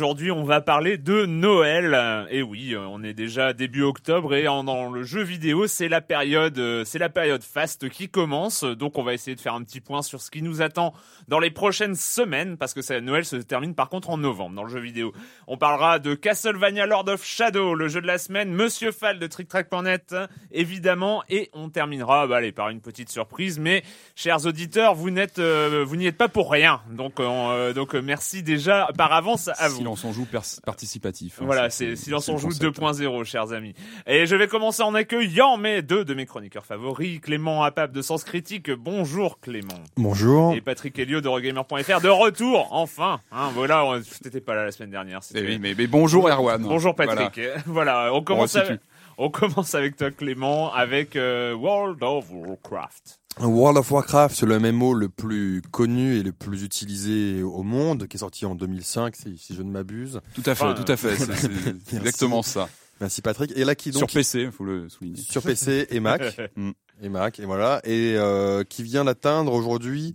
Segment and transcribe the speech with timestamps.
[0.00, 2.26] Aujourd'hui, on va parler de Noël.
[2.30, 6.58] Et oui, on est déjà début octobre et dans le jeu vidéo, c'est la période,
[6.58, 8.64] euh, c'est la période faste qui commence.
[8.64, 10.94] Donc, on va essayer de faire un petit point sur ce qui nous attend
[11.28, 14.64] dans les prochaines semaines, parce que ça, Noël se termine par contre en novembre dans
[14.64, 15.12] le jeu vidéo.
[15.46, 19.26] On parlera de Castlevania Lord of Shadow, le jeu de la semaine, Monsieur Fall de
[19.26, 20.16] TrickTrack.net,
[20.50, 23.58] évidemment, et on terminera, bah, allez, par une petite surprise.
[23.58, 23.82] Mais,
[24.16, 26.80] chers auditeurs, vous n'êtes, euh, vous n'y êtes pas pour rien.
[26.90, 29.89] Donc, euh, donc, merci déjà par avance à vous.
[29.96, 30.26] Silence on joue
[30.64, 31.40] participatif.
[31.40, 33.74] Hein, voilà, c'est Silence on joue 2.0, chers amis.
[34.06, 38.02] Et je vais commencer en accueillant mes deux de mes chroniqueurs favoris, Clément Apap de
[38.02, 38.70] Sens Critique.
[38.70, 39.82] Bonjour Clément.
[39.96, 40.54] Bonjour.
[40.54, 43.20] Et Patrick Helio de Regamer.fr de retour, enfin.
[43.32, 43.84] Hein, voilà,
[44.22, 45.20] t'étais pas là la semaine dernière.
[45.34, 46.62] Eh oui, mais, mais, bonjour Erwan.
[46.62, 47.40] Bonjour Patrick.
[47.66, 48.54] Voilà, on commence.
[48.54, 48.80] On, avec,
[49.18, 53.19] on commence avec toi Clément, avec euh, World of Warcraft.
[53.38, 58.06] World of Warcraft, c'est le MMO le plus connu et le plus utilisé au monde,
[58.06, 60.20] qui est sorti en 2005, si, si je ne m'abuse.
[60.34, 61.16] Tout à fait, tout à fait.
[61.16, 62.68] C'est exactement ça.
[63.00, 63.56] Merci Patrick.
[63.56, 65.16] Et là qui donc sur PC, il faut le souligner.
[65.16, 66.38] Sur PC et Mac.
[66.56, 66.72] Mm.
[67.02, 70.14] et Mac et voilà et euh, qui vient d'atteindre aujourd'hui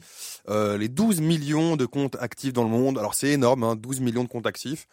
[0.50, 3.00] euh, les 12 millions de comptes actifs dans le monde.
[3.00, 4.88] Alors c'est énorme, hein, 12 millions de comptes actifs.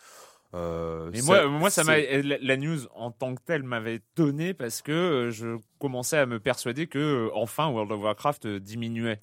[0.54, 4.82] Euh, mais moi, moi, ça m'a la, news en tant que telle m'avait donné parce
[4.82, 9.18] que euh, je commençais à me persuader que euh, enfin World of Warcraft diminuait.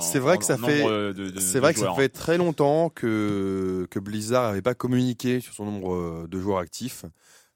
[0.00, 0.84] C'est vrai que ça fait,
[1.38, 5.66] c'est vrai que ça fait très longtemps que que Blizzard n'avait pas communiqué sur son
[5.66, 7.04] nombre de joueurs actifs.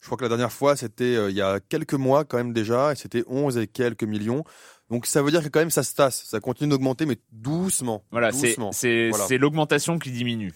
[0.00, 2.92] Je crois que la dernière fois c'était il y a quelques mois quand même déjà
[2.92, 4.44] et c'était 11 et quelques millions.
[4.88, 8.04] Donc ça veut dire que quand même ça se tasse, ça continue d'augmenter mais doucement.
[8.12, 10.52] Voilà, c'est c'est l'augmentation qui diminue.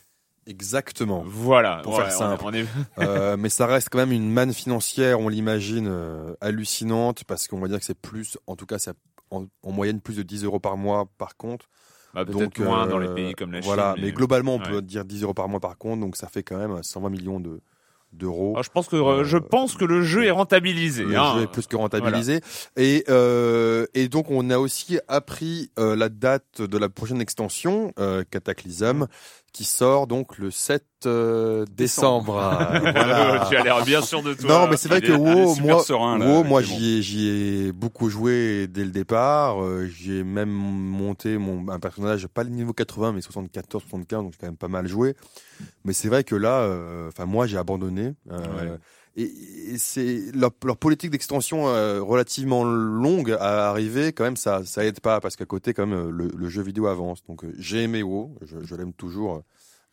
[0.46, 1.22] Exactement.
[1.26, 1.80] Voilà.
[1.82, 2.44] Pour faire simple.
[2.98, 7.60] euh, mais ça reste quand même une manne financière, on l'imagine, euh, hallucinante, parce qu'on
[7.60, 8.94] va dire que c'est plus, en tout cas, c'est
[9.30, 11.68] en, moyenne plus de 10 euros par mois par compte.
[12.14, 13.72] Bah, peut-être moins dans les euh, pays comme la Chine.
[13.72, 16.42] Voilà, mais, globalement, on peut dire 10 euros par mois par compte, donc ça fait
[16.42, 17.60] quand même 120 millions de,
[18.12, 18.54] d'euros.
[18.56, 21.04] Ah, je pense que euh, je pense que le jeu est rentabilisé.
[21.04, 21.34] Le hein.
[21.36, 22.40] jeu est plus que rentabilisé.
[22.76, 27.92] Et euh, et donc on a aussi appris euh, la date de la prochaine extension
[27.98, 29.06] euh, Cataclysm
[29.52, 32.34] qui sort donc le 7 euh, décembre.
[32.82, 33.46] voilà.
[33.50, 34.48] tu as l'air bien sûr de toi.
[34.48, 38.66] Non, mais c'est vrai que WoW, moi, WoW, moi j'y ai, j'y ai beaucoup joué
[38.68, 39.62] dès le départ.
[39.62, 44.32] Euh, j'ai même monté mon un personnage pas le niveau 80 mais 74, 75, donc
[44.32, 45.14] j'ai quand même pas mal joué.
[45.84, 48.14] Mais c'est vrai que là, euh, enfin moi j'ai abandonné.
[48.30, 48.76] Euh,
[49.16, 54.64] et, et c'est leur, leur, politique d'extension euh, relativement longue à arriver quand même ça
[54.64, 57.24] ça aide pas parce qu'à côté quand même le, le, jeu vidéo avance.
[57.26, 59.42] Donc j'ai aimé WoW je, je l'aime toujours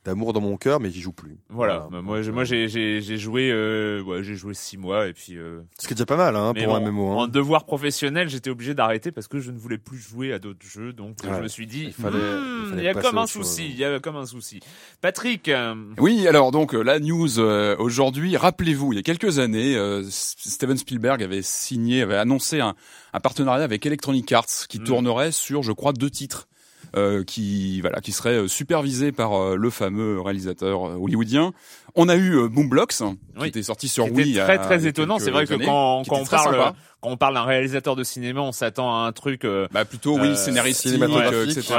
[0.07, 1.37] d'amour dans mon cœur, mais j'y joue plus.
[1.49, 1.89] Voilà.
[1.91, 5.37] Bah, moi, moi, j'ai, j'ai, j'ai joué, euh, ouais, j'ai joué six mois et puis.
[5.37, 5.59] Euh...
[5.77, 7.11] Ce qui est déjà pas mal, hein, pour un MMO.
[7.11, 7.15] Hein.
[7.15, 10.65] En devoir professionnel, j'étais obligé d'arrêter parce que je ne voulais plus jouer à d'autres
[10.65, 13.65] jeux, donc je me suis dit, il, fallait, il, hmm, y a comme un souci,
[13.69, 14.61] il y a comme un souci.
[15.01, 15.49] Patrick.
[15.49, 19.77] Euh, oui, alors donc euh, la news aujourd'hui, rappelez-vous, il y a quelques années,
[20.09, 22.75] Steven Spielberg avait signé, avait annoncé un,
[23.11, 24.83] un partenariat avec Electronic Arts qui hmm.
[24.85, 26.47] tournerait sur, je crois, deux titres.
[26.95, 31.51] Euh, qui voilà qui serait euh, supervisé par euh, le fameux réalisateur hollywoodien.
[31.95, 33.03] On a eu Boomblocks
[33.39, 34.35] qui était sorti sur Wii.
[34.35, 35.19] Très très étonnant.
[35.19, 38.51] C'est vrai que quand, quand on parle quand on parle d'un réalisateur de cinéma, on
[38.51, 41.75] s'attend à un truc bah plutôt oui scénaristique, etc.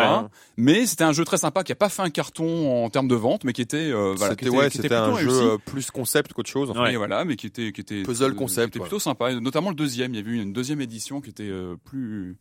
[0.56, 3.14] Mais c'était un jeu très sympa qui a pas fait un carton en termes de
[3.14, 6.70] vente, mais qui était voilà, c'était ouais, c'était un jeu plus concept qu'autre chose.
[6.70, 6.92] Enfin.
[6.96, 9.32] voilà, mais qui était qui était puzzle concept, qui était plutôt sympa.
[9.34, 11.50] Notamment le deuxième, il y avait eu une deuxième édition qui était
[11.84, 12.36] plus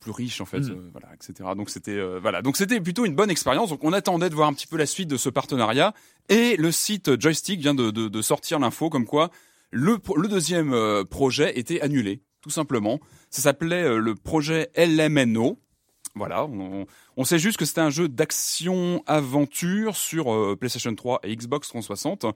[0.00, 0.70] plus riche en fait, mm.
[0.70, 1.50] euh, voilà, etc.
[1.56, 3.70] Donc c'était euh, voilà, donc c'était plutôt une bonne expérience.
[3.70, 5.94] Donc on attendait de voir un petit peu la suite de ce partenariat
[6.28, 9.30] et le site Joystick vient de, de, de sortir l'info comme quoi
[9.70, 13.00] le, le deuxième euh, projet était annulé, tout simplement.
[13.30, 15.58] Ça s'appelait le projet LMNO.
[16.14, 16.86] Voilà, on,
[17.16, 22.26] on sait juste que c'était un jeu d'action aventure sur PlayStation 3 et Xbox 360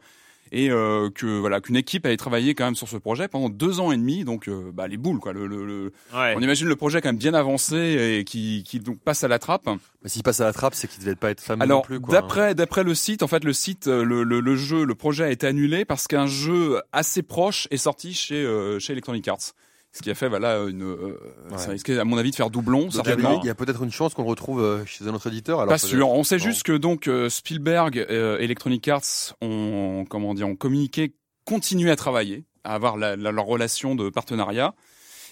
[0.53, 3.81] et euh, que voilà qu'une équipe avait travaillé quand même sur ce projet pendant deux
[3.81, 4.25] ans et demi.
[4.25, 5.33] Donc euh, bah les boules quoi.
[5.33, 9.25] Le, le, on imagine le projet quand même bien avancé et qui, qui donc passe
[9.25, 9.67] à la trappe.
[10.03, 12.01] Mais s'il passe à la trappe c'est qu'il devait pas être fameux alors non plus
[12.01, 15.31] d'après d'après le site en fait le site euh, le, le, jeu le projet a
[15.31, 18.47] été annulé parce qu'un jeu assez proche est sorti chez
[18.79, 19.55] chez Electronic Arts
[19.99, 21.19] ce qui a fait voilà une euh,
[21.57, 23.41] ça risquait à mon avis de faire doublon certainement.
[23.43, 25.59] Il y a peut-être une chance qu'on le retrouve euh, chez un autre éditeur.
[25.59, 26.09] Alors pas sûr.
[26.09, 31.15] On sait juste que donc euh, Spielberg, euh, Electronic Arts ont comment dire ont communiqué,
[31.45, 34.75] continué à travailler, à avoir la, leur relation de partenariat.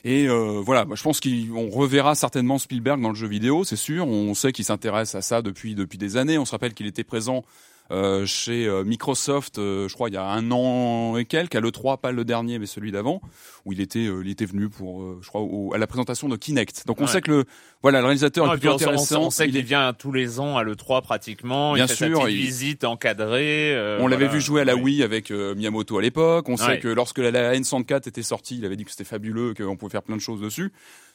[0.03, 4.07] Et euh, voilà, je pense qu'on reverra certainement Spielberg dans le jeu vidéo, c'est sûr.
[4.07, 6.39] On sait qu'il s'intéresse à ça depuis depuis des années.
[6.39, 7.45] On se rappelle qu'il était présent
[7.93, 11.61] euh, chez euh, Microsoft, euh, je crois il y a un an et quelques, à
[11.61, 13.21] l'E3, pas le dernier mais celui d'avant,
[13.65, 15.43] où il était, il était venu pour, je crois,
[15.75, 16.85] à la présentation de Kinect.
[16.87, 17.45] Donc on sait que le,
[17.83, 19.27] voilà, le réalisateur est plutôt intéressant.
[19.27, 21.75] On, sait qu'il vient tous les ans à l'E3 pratiquement.
[21.75, 22.37] Bien il fait sûr, sa il...
[22.37, 23.99] visite encadrée.
[24.01, 26.49] on l'avait vu jouer à la Wii avec Miyamoto à l'époque.
[26.49, 29.77] On sait que lorsque la, N64 était sortie, il avait dit que c'était fabuleux, qu'on
[29.77, 30.73] pouvait faire plein de choses dessus.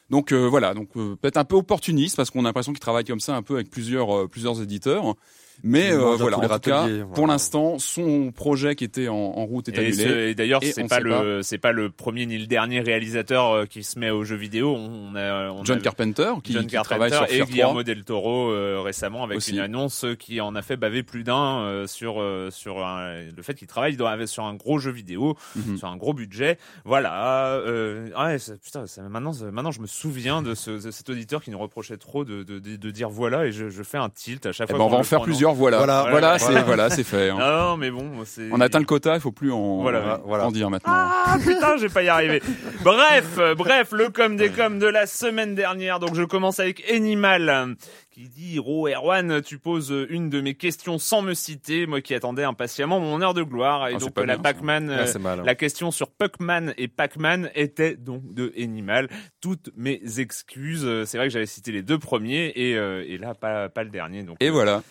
[0.10, 3.36] Donc voilà, donc peut-être un peu opportuniste parce qu'on a l'impression qu'il travaille comme ça
[3.36, 5.16] un peu avec plusieurs plusieurs éditeurs.
[5.64, 9.70] Mais euh, voilà, en tout cas, pour l'instant, son projet qui était en, en route
[9.70, 10.30] est annulé.
[10.30, 13.84] Et, d'ailleurs, c'est pas le c'est pas le premier ni le dernier réalisateur euh, qui
[13.84, 14.76] se met au jeu vidéo.
[14.76, 19.24] On a on John Carpenter qui, John travaille sur et Guillermo del Toro euh, récemment
[19.24, 23.68] avec une annonce qui en a fait baver plus d'un sur sur le fait qu'il
[23.68, 23.98] travaille
[24.28, 25.78] sur un gros jeu vidéo, mhm.
[25.78, 26.58] sur un gros budget.
[26.86, 27.62] Voilà.
[27.66, 31.98] ouais, putain, maintenant maintenant je me souviens de, ce, de cet auditeur qui nous reprochait
[31.98, 34.72] trop de, de, de, dire voilà et je, je fais un tilt à chaque eh
[34.72, 34.80] fois.
[34.80, 35.78] Ben, on va en faire plusieurs voilà.
[35.78, 37.30] Voilà, voilà, c'est voilà, c'est fait.
[37.30, 37.38] Hein.
[37.40, 38.10] Non, mais bon,
[38.52, 40.94] on atteint le quota, il faut plus en, voilà, en dire maintenant.
[40.94, 42.42] Ah putain, j'ai pas y arriver.
[42.84, 46.00] bref, bref, le com des com de la semaine dernière.
[46.00, 47.76] Donc je commence avec Animal
[48.12, 52.14] qui dit Ro Erwan, tu poses une de mes questions sans me citer, moi qui
[52.14, 53.88] attendais impatiemment mon heure de gloire.
[53.88, 58.34] Et ah, donc la Pac-Man, ah, euh, la question sur Puckman et Pac-Man était donc
[58.34, 59.08] de Animal.
[59.40, 61.06] Toutes mes excuses.
[61.06, 63.90] C'est vrai que j'avais cité les deux premiers et, euh, et là pas, pas le
[63.90, 64.24] dernier.
[64.24, 64.84] Donc, et voilà.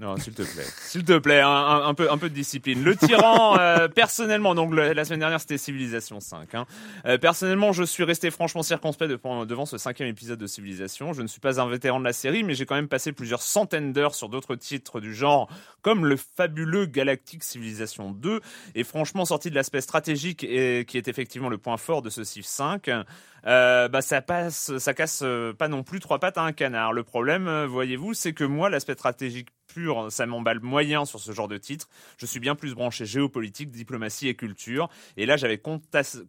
[0.00, 0.64] Non, s'il te plaît.
[0.80, 2.82] S'il te plaît, un, un, peu, un peu de discipline.
[2.82, 6.54] Le tyran, euh, personnellement, donc la semaine dernière c'était Civilisation 5.
[6.54, 6.64] Hein.
[7.04, 11.12] Euh, personnellement, je suis resté franchement circonspect devant, devant ce cinquième épisode de Civilisation.
[11.12, 13.42] Je ne suis pas un vétéran de la série, mais j'ai quand même passé plusieurs
[13.42, 15.50] centaines d'heures sur d'autres titres du genre,
[15.82, 18.40] comme le fabuleux Galactic Civilisation 2,
[18.74, 22.24] et franchement sorti de l'aspect stratégique et qui est effectivement le point fort de ce
[22.24, 22.90] Civ 5.
[23.46, 25.24] Euh, bah ça passe, ça casse
[25.58, 26.94] pas non plus trois pattes à un canard.
[26.94, 31.48] Le problème, voyez-vous, c'est que moi, l'aspect stratégique pur, ça m'emballe moyen sur ce genre
[31.48, 31.88] de titre.
[32.18, 34.88] Je suis bien plus branché géopolitique, diplomatie et culture.
[35.16, 35.60] Et là, j'avais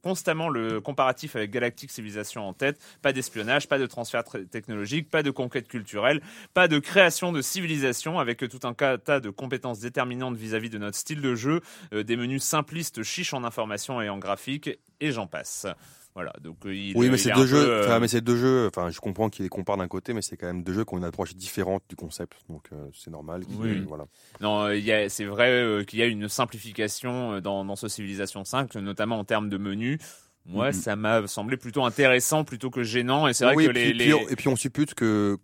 [0.01, 2.79] constamment le comparatif avec Galactic Civilization en tête.
[3.01, 6.21] Pas d'espionnage, pas de transfert technologique, pas de conquête culturelle,
[6.53, 10.98] pas de création de civilisation avec tout un tas de compétences déterminantes vis-à-vis de notre
[10.98, 14.69] style de jeu, des menus simplistes chiches en information et en graphique,
[15.00, 15.65] et j'en passe.
[16.13, 17.58] Voilà, donc euh, il, oui, mais c'est deux jeux.
[17.58, 18.68] Euh, enfin, mais c'est deux jeux.
[18.68, 20.94] Enfin, je comprends qu'il les compare d'un côté, mais c'est quand même deux jeux qui
[20.94, 23.44] ont une approche différente du concept, donc euh, c'est normal.
[23.60, 23.82] Oui.
[23.88, 24.06] Voilà.
[24.41, 28.44] Non, il y a, c'est vrai qu'il y a une simplification dans, dans ce Civilization
[28.44, 30.00] 5, notamment en termes de menu.
[30.46, 34.10] Moi, ça m'a semblé plutôt intéressant plutôt que gênant, et c'est vrai que les, les...
[34.30, 35.38] et puis on suppute que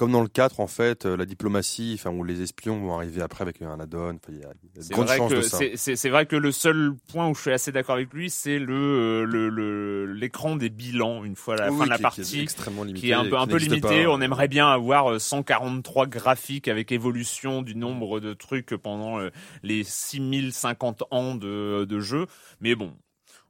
[0.00, 3.20] comme dans le 4, en fait, euh, la diplomatie, enfin, où les espions vont arriver
[3.20, 4.18] après avec un add-on.
[4.30, 4.48] Il y a,
[4.80, 5.42] c'est vrai, que,
[5.76, 9.26] c'est, vrai que le seul point où je suis assez d'accord avec lui, c'est le,
[9.26, 12.82] le, l'écran des bilans une fois à la fin de la partie, qui est, extrêmement
[12.84, 14.06] limité, qui est un peu, un peu limité.
[14.06, 19.28] On aimerait bien avoir 143 euh, graphiques avec évolution du nombre de trucs pendant euh,
[19.62, 22.26] les 6050 ans de, de jeu.
[22.62, 22.94] Mais bon,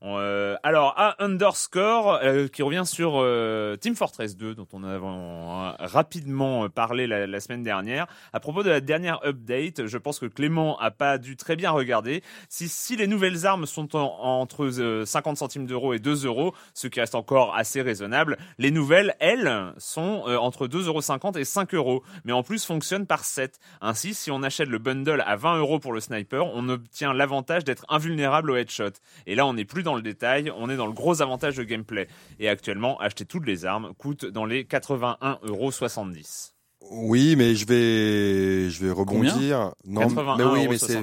[0.02, 5.76] euh, alors, à underscore, euh, qui revient sur euh, Team Fortress 2, dont on a
[5.78, 8.06] rapidement parlé la, semaine dernière.
[8.32, 11.70] À propos de la dernière update, je pense que Clément a pas dû très bien
[11.70, 12.22] regarder.
[12.48, 14.70] Si, si les nouvelles armes sont entre
[15.04, 19.72] 50 centimes d'euros et 2 euros, ce qui reste encore assez raisonnable, les nouvelles, elles,
[19.78, 23.58] sont entre 2,50 euros et 5 euros, mais en plus fonctionnent par 7.
[23.80, 27.64] Ainsi, si on achète le bundle à 20 euros pour le sniper, on obtient l'avantage
[27.64, 28.92] d'être invulnérable au headshot.
[29.26, 31.62] Et là, on n'est plus dans le détail, on est dans le gros avantage de
[31.62, 32.08] gameplay.
[32.38, 36.52] Et actuellement, acheter toutes les armes coûte dans les 81,70€.
[36.90, 39.72] Oui, mais je vais, je vais rebondir.
[39.84, 41.02] non, mais oui, mais c'est,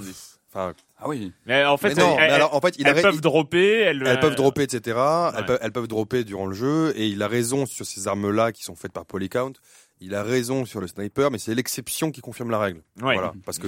[1.00, 1.32] ah oui.
[1.46, 4.98] Mais en fait, elles, en fait elles peuvent dropper, elles, elles peuvent dropper, etc.
[5.38, 8.52] Elles, peuvent, elles peuvent dropper durant le jeu, et il a raison sur ces armes-là
[8.52, 9.54] qui sont faites par Polycount
[10.00, 12.82] il a raison sur le sniper, mais c'est l'exception qui confirme la règle.
[12.98, 13.68] Voilà, parce que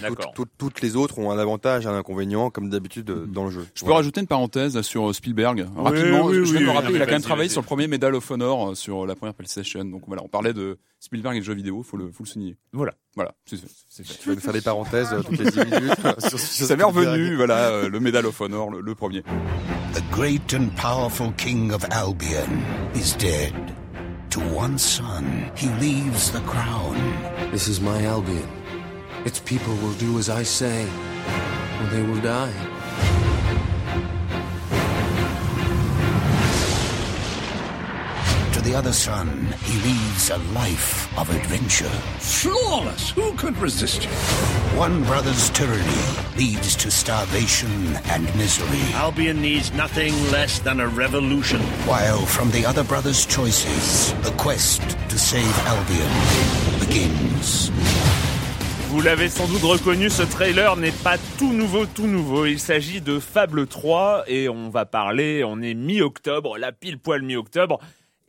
[0.57, 3.67] toutes les autres ont un avantage, un inconvénient, comme d'habitude euh, dans le jeu.
[3.74, 6.31] Je peux rajouter une parenthèse sur euh, Spielberg rapidement.
[6.31, 8.29] je viens de me rappeler, il a quand même travaillé sur le premier Medal of
[8.29, 9.83] Honor euh, sur la première PlayStation.
[9.86, 12.57] Donc voilà, on parlait de Spielberg et de jeux vidéo, faut le, faut le souligner.
[12.74, 13.33] Voilà, voilà.
[13.45, 16.19] Tu vas nous faire des parenthèses toutes les 10 minutes.
[16.27, 19.24] sur, Ça m'est revenu, voilà, le Medal of Honor, le, le premier.
[19.93, 22.62] The great and powerful king of Albion
[22.93, 23.53] is dead.
[24.31, 26.93] To one son, he leaves the crown.
[27.50, 28.48] This is my Albion.
[29.25, 30.88] Its people will do as I say,
[31.81, 33.28] or they will die.
[38.59, 39.29] To the other son,
[39.63, 41.87] he leads a life of adventure.
[42.19, 43.11] Flawless!
[43.11, 44.09] Who could resist you?
[44.77, 46.03] One brother's tyranny
[46.35, 47.71] leads to starvation
[48.11, 48.83] and misery.
[48.95, 51.61] Albion needs nothing less than a revolution.
[51.87, 56.11] While from the other brother's choices, the quest to save Albion
[56.81, 57.71] begins.
[58.89, 62.45] Vous l'avez sans doute reconnu, ce trailer n'est pas tout nouveau, tout nouveau.
[62.45, 67.21] Il s'agit de Fable 3 et on va parler, on est mi-octobre, la pile poil
[67.21, 67.79] mi-octobre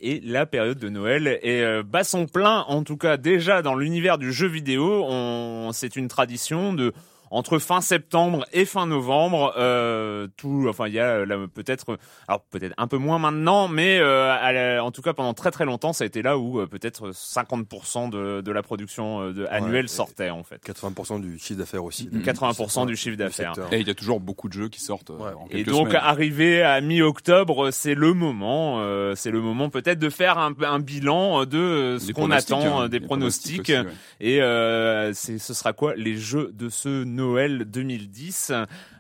[0.01, 4.19] et la période de Noël et euh, son plein en tout cas déjà dans l'univers
[4.19, 5.05] du jeu vidéo.
[5.07, 6.93] On c'est une tradition de
[7.31, 11.97] entre fin septembre et fin novembre, euh, tout, enfin il y a peut-être,
[12.27, 15.93] alors peut-être un peu moins maintenant, mais euh, en tout cas pendant très très longtemps,
[15.93, 19.89] ça a été là où euh, peut-être 50% de, de la production euh, de, annuelle
[19.89, 20.61] sortait en fait.
[20.67, 22.09] 80% du chiffre d'affaires aussi.
[22.09, 23.55] 80% du chiffre d'affaires.
[23.71, 25.11] Et il y a toujours beaucoup de jeux qui sortent.
[25.11, 25.33] Ouais.
[25.33, 28.83] En et donc arrivé à mi-octobre, c'est le moment,
[29.15, 33.01] c'est le moment peut-être de faire un, un bilan de ce qu'on attend, hein, des,
[33.01, 33.73] pronostics,
[34.21, 34.41] et
[35.13, 38.53] c'est ce sera quoi les jeux de ce Noël 2010.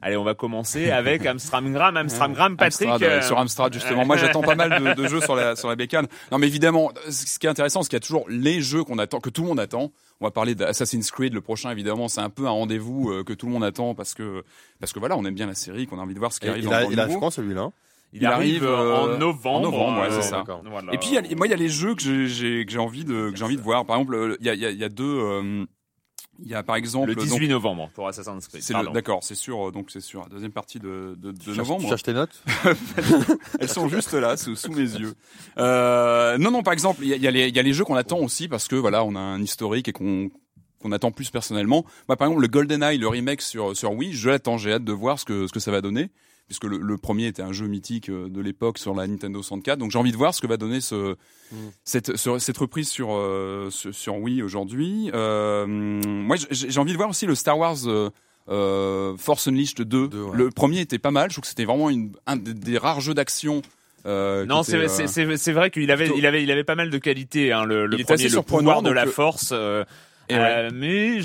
[0.02, 1.96] Allez, on va commencer avec Amstramgram.
[1.96, 2.88] Amstramgram, Patrick.
[3.02, 4.04] Euh, sur Amstrad, justement.
[4.04, 6.06] Moi, j'attends pas mal de, jeux sur la, sur la bécane.
[6.30, 8.98] Non, mais évidemment, ce qui est intéressant, c'est qu'il y a toujours les jeux qu'on
[8.98, 9.90] attend, que tout le monde attend.
[10.20, 12.08] On va parler d'Assassin's Creed, le prochain, évidemment.
[12.08, 14.44] C'est un peu un rendez-vous euh, que tout le monde attend parce que,
[14.78, 16.48] parce que voilà, on aime bien la série, qu'on a envie de voir ce qui
[16.48, 17.70] arrive il dans a, le Il arrive quand celui-là?
[18.12, 19.56] Il, arrive, en euh, novembre.
[19.56, 20.44] En novembre, ouais, c'est ça.
[20.92, 23.36] Et puis, moi, il y a les jeux que j'ai, que j'ai envie de, que
[23.36, 23.86] j'ai envie de voir.
[23.86, 25.66] Par exemple, il y a, il y a, deux,
[26.42, 28.62] il y a par exemple le 18 novembre pour Assassin's Creed.
[28.92, 29.72] D'accord, c'est sûr.
[29.72, 30.26] Donc c'est sûr.
[30.30, 31.82] Deuxième partie de, de, de novembre.
[31.82, 32.42] Tu cherches tes notes
[33.60, 35.14] Elles sont juste là, sous, sous mes yeux.
[35.58, 36.62] Euh, non, non.
[36.62, 38.68] Par exemple, il y a, y, a y a, les jeux qu'on attend aussi parce
[38.68, 40.30] que voilà, on a un historique et qu'on
[40.80, 41.84] qu'on attend plus personnellement.
[42.08, 44.56] Moi, par exemple, le GoldenEye, le remake sur sur Wii, je l'attends.
[44.56, 46.10] J'ai hâte de voir ce que ce que ça va donner
[46.50, 49.78] puisque le, le, premier était un jeu mythique euh, de l'époque sur la Nintendo 64.
[49.78, 51.14] Donc j'ai envie de voir ce que va donner ce,
[51.52, 51.56] mm.
[51.84, 55.12] cette, cette reprise sur, euh, sur, Wii aujourd'hui.
[55.14, 60.10] Euh, moi, j'ai envie de voir aussi le Star Wars euh, Force Unleashed 2.
[60.34, 61.30] Le premier était pas mal.
[61.30, 63.62] Je trouve que c'était vraiment une, un des rares jeux d'action
[64.06, 67.52] euh, non, c'est vrai qu'il avait il avait il avait pas mal de qualités.
[67.52, 69.50] Hein, le, le premier, le pouvoir de la force.
[69.52, 69.84] Euh,
[70.32, 71.20] euh, mais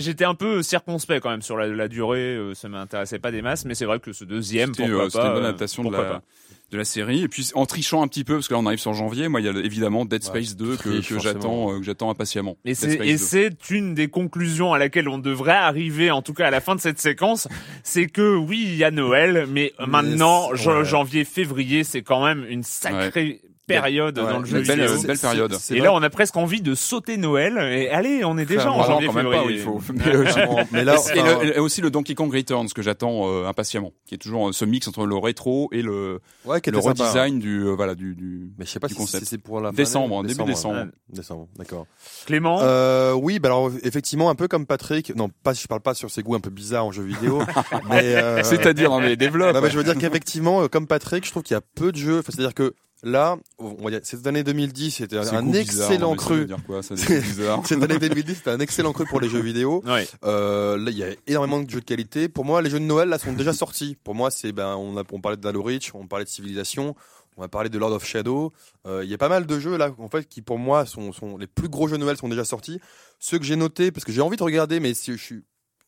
[0.00, 2.36] j'étais un peu circonspect quand même sur la, la durée.
[2.36, 5.26] Euh, ça m'intéressait pas des masses, mais c'est vrai que ce deuxième, pourquoi euh, pas,
[5.26, 6.22] une bonne adaptation de la,
[6.70, 7.22] de la série.
[7.22, 9.40] Et puis en trichant un petit peu, parce que là on arrive sur janvier, moi
[9.40, 12.56] il y a évidemment Dead Space 2 que, que j'attends, que j'attends impatiemment.
[12.64, 16.60] Et c'est une des conclusions à laquelle on devrait arriver, en tout cas à la
[16.60, 17.48] fin de cette séquence,
[17.82, 22.62] c'est que oui il y a Noël, mais, maintenant janvier, février, c'est quand même une
[22.62, 25.02] sacrée période dans le jeu belle, vidéo.
[25.02, 25.56] belle période.
[25.70, 27.58] Et là, on a presque envie de sauter Noël.
[27.72, 29.80] Et allez, on est déjà en janvier, quand même pas, il faut.
[30.72, 34.54] Mais, là, et, aussi le Donkey Kong Returns que j'attends euh, impatiemment, qui est toujours
[34.54, 38.52] ce mix entre le rétro et le ouais, le redesign du euh, voilà du du.
[38.58, 40.86] Mais je sais pas si c'est pour la décembre, début décembre.
[41.08, 41.86] Décembre, d'accord.
[42.26, 42.58] Clément.
[42.62, 45.14] Euh, oui, bah alors effectivement un peu comme Patrick.
[45.16, 47.42] Non, pas je parle pas sur ses goûts un peu bizarres en jeux vidéo,
[47.88, 49.56] mais c'est-à-dire dans les développes.
[49.68, 52.22] je veux dire qu'effectivement, comme Patrick, je trouve qu'il y a peu de jeux.
[52.22, 56.48] c'est-à-dire que Là, on va dire, cette année 2010, c'était un excellent cru.
[56.82, 59.82] cette année 2010, c'était un excellent cru pour les jeux vidéo.
[59.94, 60.08] Ouais.
[60.24, 62.28] Euh, là, il y a énormément de jeux de qualité.
[62.28, 63.96] Pour moi, les jeux de Noël là sont déjà sortis.
[64.02, 66.96] Pour moi, c'est ben on a on parlait de Halo Reach, on parlait de Civilisation,
[67.36, 68.52] on va parler de Lord of Shadow.
[68.86, 71.12] Euh, il y a pas mal de jeux là, en fait, qui pour moi sont,
[71.12, 72.80] sont les plus gros jeux de Noël sont déjà sortis.
[73.20, 75.44] Ceux que j'ai notés, parce que j'ai envie de regarder, mais si je suis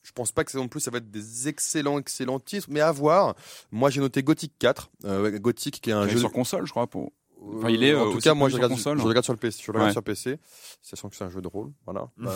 [0.06, 2.92] je pense pas que non plus ça va être des excellents excellents titres mais à
[2.92, 3.34] voir.
[3.72, 6.86] Moi j'ai noté Gothic 4 euh, Gothic qui est un jeu sur console je crois
[6.86, 7.12] pour
[7.58, 9.62] Enfin, il est en tout cas moi je regarde, console, je regarde sur le PC
[9.64, 10.38] je regarde sur PC
[10.82, 12.08] sachant que c'est un jeu de rôle voilà.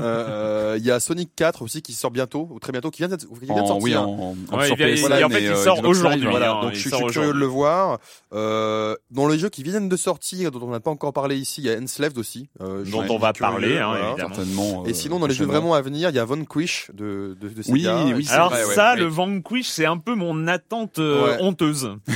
[0.00, 3.02] Euh, euh, il y a Sonic 4 aussi qui sort bientôt ou très bientôt qui
[3.02, 5.56] vient de, qui vient de sortir oui, en, en, sur PC, il, en fait il
[5.56, 6.60] sort aujourd'hui voilà.
[6.62, 7.98] donc je suis curieux de le voir.
[8.32, 11.62] Euh, dans les jeux qui viennent de sortir dont on n'a pas encore parlé ici
[11.62, 15.26] il y a Enslaved aussi euh, dont on va parler hein, certainement et sinon dans
[15.26, 18.04] les jeux vraiment à venir il y a Vanquish de de, de Sega.
[18.04, 20.98] Oui oui alors ça le Vanquish c'est un peu mon attente
[21.40, 21.90] honteuse.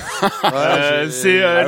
[1.10, 1.64] C'est ah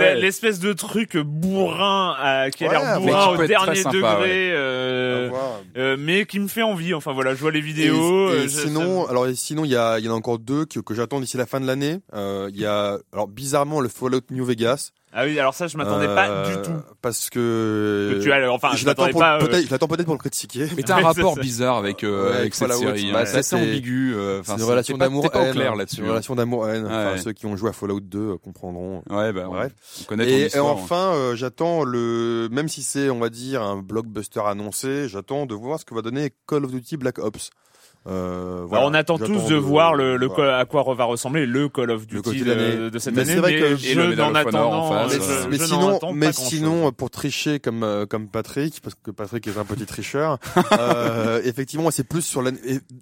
[0.60, 5.30] de truc bourrin euh, qui a l'air bourrin au dernier degré euh,
[5.76, 6.94] euh, mais qui me fait envie.
[6.94, 10.08] Enfin voilà je vois les vidéos et, sinon alors sinon il y a il y
[10.08, 11.98] en a encore deux que, que j'attends d'ici la fin de l'année.
[12.14, 16.06] Il y a alors bizarrement le Fallout New Vegas ah oui, alors ça, je m'attendais
[16.06, 16.72] pas du tout.
[17.00, 19.38] Parce que, que tu as, enfin, je, l'attends pas.
[19.38, 20.66] Peut je l'attends peut-être pour le critiquer.
[20.76, 23.12] Mais t'as un rapport bizarre avec euh, avec cette série.
[23.12, 24.14] Bah, c'est assez ambigu.
[24.40, 25.30] Enfin, c'est une relation d'amour.
[25.30, 26.00] Pas clair là-dessus.
[26.00, 26.86] Une relation d'amour haine.
[26.86, 29.02] Enfin, ceux qui ont joué à Fallout 2 comprendront.
[29.08, 29.72] Ouais, bah bref.
[30.02, 34.40] On connaît et, et enfin, j'attends le, même si c'est, on va dire, un blockbuster
[34.46, 37.50] annoncé, j'attends de voir ce que va donner Call of Duty Black Ops.
[38.06, 41.90] Euh, voilà, on attend tous de, voir le, le à quoi va ressembler le Call
[41.90, 43.36] of Duty de, de, cette mais année.
[43.36, 47.82] Vrai mais que je n'en attends mais, euh, mais sinon, mais sinon, pour tricher comme
[47.82, 50.38] euh, comme Patrick, parce que Patrick est un petit tricheur,
[50.78, 52.58] euh, effectivement, c'est plus sur l'année.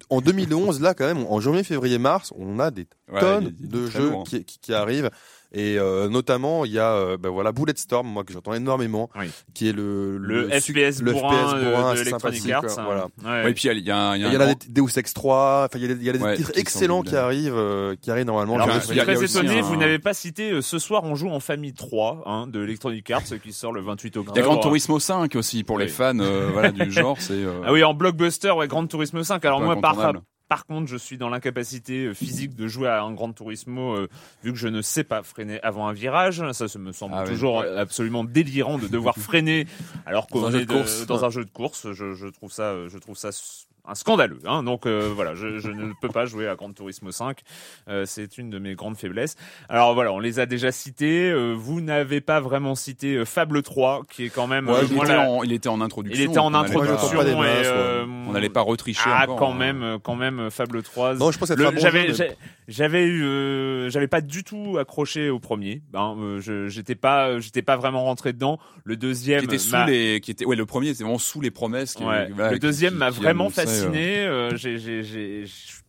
[0.09, 2.87] En 2011, là, quand même, en janvier, février, mars, on a des
[3.19, 5.09] tonnes de jeux qui, qui, qui arrivent.
[5.53, 9.09] Et euh, notamment, il y a euh, ben voilà Bulletstorm, moi que j'entends énormément,
[9.53, 12.63] qui est le le, le FPS le bourrin, FPS bourrin de Electronic Arts.
[12.83, 13.07] Voilà.
[13.23, 13.51] Ouais.
[13.51, 15.65] et puis il y a, il y a, il y a, des Deus Ex 3,
[15.65, 18.09] enfin il y a, il y a des ouais, titres excellents qui arrivent, euh, qui
[18.09, 18.55] arrivent normalement.
[18.55, 21.39] Alors, je suis très étonné, vous n'avez pas cité euh, ce soir on joue en
[21.39, 24.35] famille 3 hein, de Electronic Arts qui sort le 28 octobre.
[24.35, 27.43] Il y a Gran Turismo 5 aussi pour les fans euh, voilà du genre, c'est
[27.65, 29.43] Ah oui, en blockbuster, ouais, Gran Turismo 5.
[29.45, 30.13] Alors moi par
[30.53, 34.07] par contre, je suis dans l'incapacité euh, physique de jouer à un Grand Turismo euh,
[34.43, 36.43] vu que je ne sais pas freiner avant un virage.
[36.51, 39.65] Ça, ça me semble ah toujours absolument délirant de devoir freiner
[40.05, 40.67] alors qu'on est
[41.07, 41.91] dans un jeu de course.
[41.93, 43.31] Je, je trouve ça, je trouve ça
[43.85, 44.39] un scandaleux.
[44.45, 44.63] Hein.
[44.63, 47.39] Donc euh, voilà, je, je, ne peux pas jouer à Gran Turismo 5.
[47.89, 49.35] Euh, c'est une de mes grandes faiblesses.
[49.67, 51.29] Alors voilà, on les a déjà cités.
[51.29, 54.69] Euh, vous n'avez pas vraiment cité Fable 3, qui est quand même.
[54.69, 56.23] Ouais, il, était en, il, était en, introduction.
[56.23, 57.21] Il était en introduction.
[57.21, 57.33] et,
[58.27, 59.01] on n'allait pas retricher.
[59.05, 61.15] Ah, encore, quand même, quand même, Fable 3.
[61.15, 62.13] Non, je pense j'avais,
[62.67, 65.81] j'avais eu, j'avais pas du tout accroché au premier.
[65.91, 68.59] Ben, j'étais pas, j'étais pas vraiment rentré dedans.
[68.85, 69.41] Le deuxième.
[69.41, 71.95] Qui était sous les, qui était, ouais, le premier, c'était vraiment sous les promesses.
[71.95, 72.29] Qui, ouais.
[72.29, 74.25] le deuxième m'a vraiment fasciné fasciné.
[74.25, 75.45] Euh, j'ai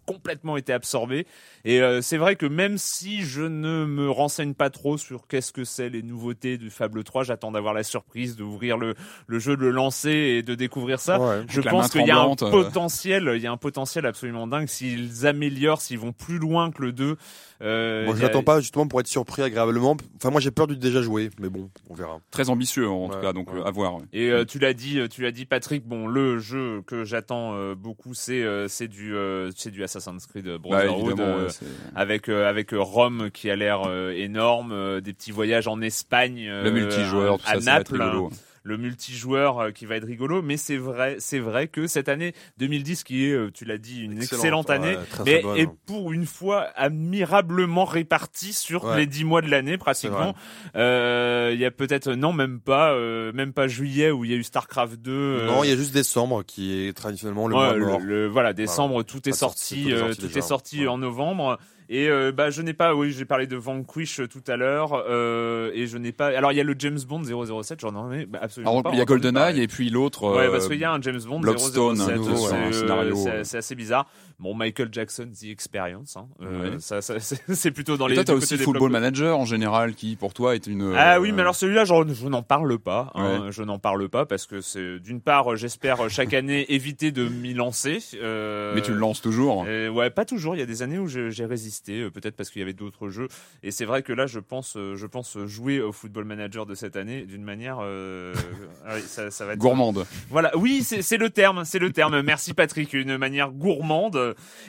[0.06, 1.26] complètement été absorbé.
[1.64, 5.52] Et euh, c'est vrai que même si je ne me renseigne pas trop sur qu'est-ce
[5.52, 8.94] que c'est les nouveautés du Fable 3, j'attends d'avoir la surprise d'ouvrir le,
[9.26, 11.18] le jeu, de le lancer et de découvrir ça.
[11.48, 12.50] je pense qu'il y a un euh.
[12.50, 16.82] potentiel, il y a un potentiel absolument dingue s'ils améliorent, s'ils vont plus loin que
[16.82, 17.16] le 2.
[17.62, 19.96] Euh, moi, je l'attends pas justement pour être surpris agréablement.
[20.16, 22.18] Enfin, moi, j'ai peur du déjà joué, mais bon, on verra.
[22.30, 23.98] Très ambitieux en tout cas, donc à voir.
[24.12, 25.86] Et tu l'as dit, tu l'as dit, Patrick.
[25.86, 29.14] Bon, le jeu que j'attends beaucoup, c'est c'est du
[29.56, 31.46] c'est du Assassin's Creed Brotherhood bah,
[31.94, 37.54] avec avec Rome qui a l'air énorme, des petits voyages en Espagne, le multijoueur, à,
[37.54, 38.30] tout ça, Naples.
[38.66, 40.40] Le multijoueur euh, qui va être rigolo.
[40.40, 44.02] Mais c'est vrai, c'est vrai que cette année 2010, qui est, euh, tu l'as dit,
[44.02, 49.50] une excellente année, mais est pour une fois admirablement répartie sur les dix mois de
[49.50, 50.34] l'année pratiquement.
[50.76, 52.98] Euh, il y a peut-être non même pas,
[53.32, 55.46] même pas juillet où il y a eu Starcraft 2.
[55.46, 58.00] Non, il y a juste décembre qui est traditionnellement le mois mort.
[58.00, 61.58] Le, voilà, décembre, tout, est sorti, tout est sorti en novembre.
[61.90, 65.04] Et euh, bah je n'ai pas, oui, j'ai parlé de Vanquish euh, tout à l'heure,
[65.06, 66.28] euh, et je n'ai pas.
[66.28, 68.90] Alors il y a le James Bond 007, j'en ai bah, absolument Alors, pas.
[68.92, 70.34] Il y a GoldenEye et puis l'autre.
[70.34, 73.44] Ouais, parce qu'il y a un James Bond 007.
[73.44, 74.06] C'est assez bizarre.
[74.38, 76.16] Bon Michael Jackson The Experience.
[76.16, 76.28] Hein.
[76.42, 78.14] Euh, ça, ça c'est plutôt dans les.
[78.14, 80.94] Toi, t'as aussi Football Manager en général qui pour toi est une.
[80.96, 83.10] Ah oui, mais alors celui-là, je, je n'en parle pas.
[83.14, 87.28] Hein, Je n'en parle pas parce que c'est d'une part, j'espère chaque année éviter de
[87.28, 87.98] m'y lancer.
[88.14, 89.62] Euh, mais tu le lances toujours.
[89.62, 90.56] ouais, pas toujours.
[90.56, 93.28] Il y a des années où j'ai résisté, peut-être parce qu'il y avait d'autres jeux.
[93.62, 96.96] Et c'est vrai que là, je pense, je pense jouer au Football Manager de cette
[96.96, 98.34] année d'une manière, euh,
[98.86, 100.06] ah ça, ça, va être gourmande.
[100.30, 102.22] Voilà, oui, c'est le terme, c'est le terme.
[102.22, 104.16] Merci Patrick, une manière gourmande.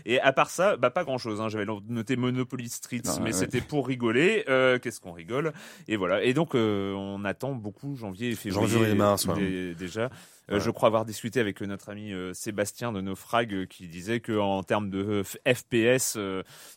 [0.05, 1.41] Et à part ça, bah pas grand chose.
[1.41, 1.49] Hein.
[1.49, 4.43] J'avais noté Monopoly Street, mais c'était pour rigoler.
[4.49, 5.53] Euh, Qu'est-ce qu'on rigole?
[5.87, 6.23] Et voilà.
[6.23, 8.67] Et donc euh, on attend beaucoup janvier et février.
[8.67, 9.27] Janvier et mars,
[9.77, 10.09] déjà.
[10.51, 14.19] Euh, je crois avoir discuté avec notre ami euh, Sébastien de Naufrag euh, qui disait
[14.19, 16.17] que en termes de FPS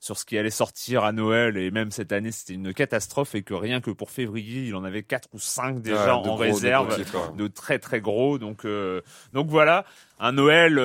[0.00, 3.42] sur ce qui allait sortir à Noël et même cette année c'était une catastrophe et
[3.42, 6.96] que rien que pour février il en avait quatre ou cinq déjà en réserve.
[7.36, 8.38] de, très très gros.
[8.38, 8.66] Donc
[9.32, 9.84] donc voilà.
[10.18, 10.76] Un Noël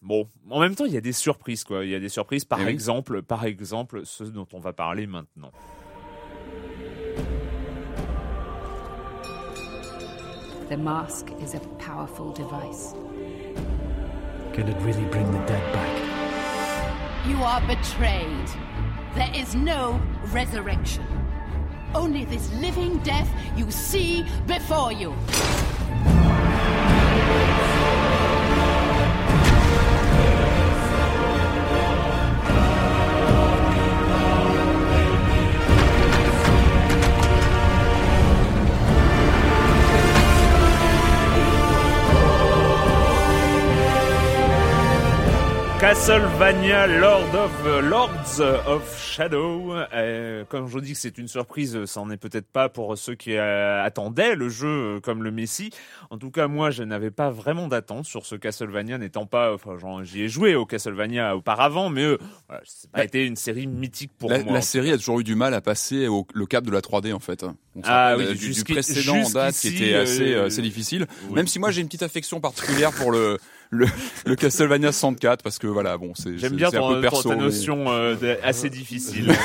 [0.00, 1.84] bon en même temps il y a des surprises quoi.
[1.84, 2.44] Il y a des surprises.
[2.44, 5.52] Par eh exemple par exemple ce dont on va parler maintenant.
[10.68, 12.92] The mask is a powerful device.
[14.52, 17.28] Can it really bring the dead back?
[17.28, 18.48] You are betrayed.
[19.14, 20.00] There is no
[20.32, 21.06] resurrection.
[21.94, 25.14] Only this living death you see before you.
[45.86, 49.72] Castlevania Lord of euh, Lords of Shadow.
[49.94, 53.14] Euh, comme je dis que c'est une surprise, ça en est peut-être pas pour ceux
[53.14, 55.70] qui euh, attendaient le jeu comme le Messi.
[56.10, 59.78] En tout cas, moi, je n'avais pas vraiment d'attente sur ce Castlevania, n'étant pas, enfin,
[60.02, 62.18] j'y ai joué au Castlevania auparavant, mais euh,
[62.48, 64.54] voilà, ça n'a pas été une série mythique pour la, moi.
[64.54, 67.14] La série a toujours eu du mal à passer au, le cap de la 3D
[67.14, 67.46] en fait.
[67.84, 71.06] ah oui, du, du précédent en date qui était assez, assez difficile.
[71.30, 73.38] Même si moi j'ai une petite affection particulière pour le
[73.70, 73.86] le,
[74.26, 77.36] le Castlevania 64 parce que voilà bon c'est j'aime bien ton, un peu perso, ta
[77.36, 79.32] notion euh, assez difficile.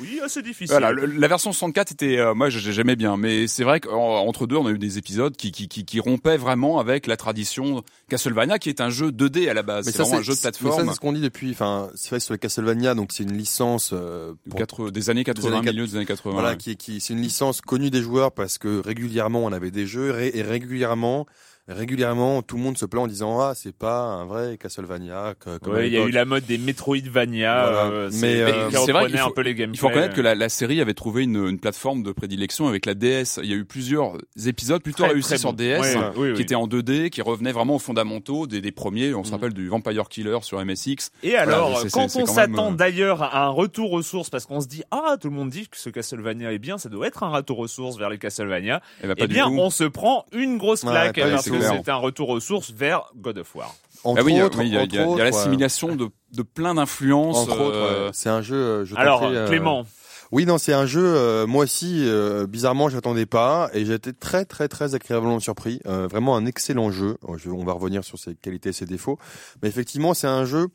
[0.00, 0.76] Oui assez difficile.
[0.78, 4.66] Voilà la version 64 était euh, moi j'aimais bien mais c'est vrai qu'entre deux on
[4.66, 8.68] a eu des épisodes qui, qui, qui, qui rompaient vraiment avec la tradition Castlevania qui
[8.68, 9.86] est un jeu 2D à la base.
[9.86, 12.10] C'est vraiment un jeu de plateforme mais ça c'est ce qu'on dit depuis enfin c'est
[12.10, 14.34] vrai sur le Castlevania donc c'est une licence euh,
[14.68, 17.60] pour, des années 80 des milieu des années 80 voilà qui, qui c'est une licence
[17.60, 21.26] connue des joueurs parce que régulièrement on avait des jeux et régulièrement
[21.68, 25.34] régulièrement, tout le monde se plaint en disant ah c'est pas un vrai Castlevania.
[25.82, 29.28] il y a eu la mode des Metroidvania, euh, mais euh, c'est vrai qu'il faut,
[29.28, 32.02] un peu les il faut reconnaître que la, la, série avait trouvé une, une, plateforme
[32.02, 33.40] de prédilection avec la DS.
[33.42, 35.96] Il y a eu plusieurs épisodes plutôt réussis sur DS,
[36.36, 39.14] qui étaient en 2D, qui revenaient vraiment aux fondamentaux des, des premiers.
[39.14, 39.32] On se mm.
[39.32, 41.10] rappelle du Vampire Killer sur MSX.
[41.22, 44.68] Et alors, quand on s'attend euh, d'ailleurs à un retour aux sources, parce qu'on se
[44.68, 47.30] dit ah tout le monde dit que ce Castlevania est bien, ça doit être un
[47.30, 48.82] retour aux sources vers les Castlevania.
[49.02, 51.18] Eh, ben, eh bien, on se prend une grosse claque
[51.60, 53.74] c'était un retour aux sources vers God of War.
[54.04, 57.46] ah oui, il y a, l'assimilation de, de, plein d'influences.
[57.50, 58.10] Euh...
[58.12, 58.56] c'est un jeu.
[58.56, 59.86] Euh, je Alors, euh, Clément.
[60.32, 61.04] Oui, non, c'est un jeu.
[61.04, 62.06] Euh, moi aussi,
[62.48, 65.80] bizarrement, j'attendais pas, et j'ai été très, très, très agréablement surpris.
[65.84, 67.16] vraiment un excellent jeu.
[67.22, 69.18] on va revenir sur ses qualités et ses défauts,
[69.62, 70.68] mais effectivement, c'est un jeu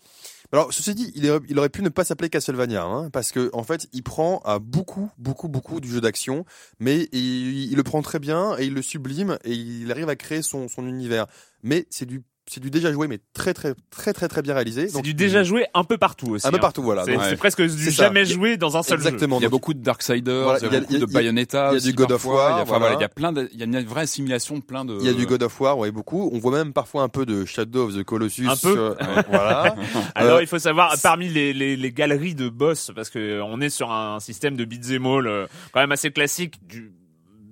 [0.52, 3.88] alors, ceci dit, il, aurait pu ne pas s'appeler Castlevania, hein, parce que en fait,
[3.94, 6.44] il prend à beaucoup, beaucoup, beaucoup du jeu d'action,
[6.80, 10.42] mais il, le prend très bien et il le sublime et il arrive à créer
[10.42, 11.28] son univers.
[11.62, 14.90] Mais c'est du c'est du déjà joué mais très très très très très bien réalisé.
[14.90, 16.48] C'est du déjà joué un peu partout aussi.
[16.48, 17.04] Un peu partout, voilà.
[17.06, 19.38] C'est presque du jamais joué dans un seul Exactement.
[19.38, 19.42] jeu.
[19.42, 21.92] Il y a beaucoup de Darksiders, il y a beaucoup de Bayonetta, il y a
[21.92, 22.66] du God of War.
[22.66, 24.98] Il y a plein de, il y a une vraie assimilation de plein de.
[25.00, 26.30] Il y a du God of War, ouais, beaucoup.
[26.34, 28.48] On voit même parfois un peu de Shadow of the Colossus.
[28.48, 28.78] Un peu.
[28.78, 28.96] Euh,
[29.30, 29.76] voilà.
[30.16, 33.62] Alors euh, il faut savoir parmi les, les, les galeries de boss parce que on
[33.62, 36.92] est sur un système de beat'em all euh, quand même assez classique du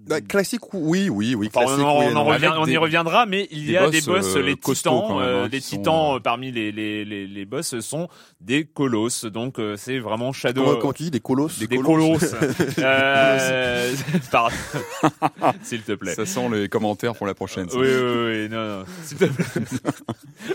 [0.07, 1.49] bah, classique, oui, oui, oui.
[1.49, 5.43] Classique, on, on, y reviendra, mais il y a des boss, euh, les titans, euh,
[5.43, 8.07] hein, les titans euh, parmi les, les, les, les, boss sont
[8.39, 9.25] des colosses.
[9.25, 10.63] Donc c'est vraiment Shadow.
[10.63, 11.59] Comment, comment tu dis des colosses?
[11.59, 12.35] Des, colosses.
[12.79, 13.93] euh...
[15.63, 16.15] S'il te plaît.
[16.15, 17.67] Ça sent les commentaires pour la prochaine.
[17.73, 18.85] Oui, oui, oui, non, non.
[19.03, 19.45] S'il te plaît.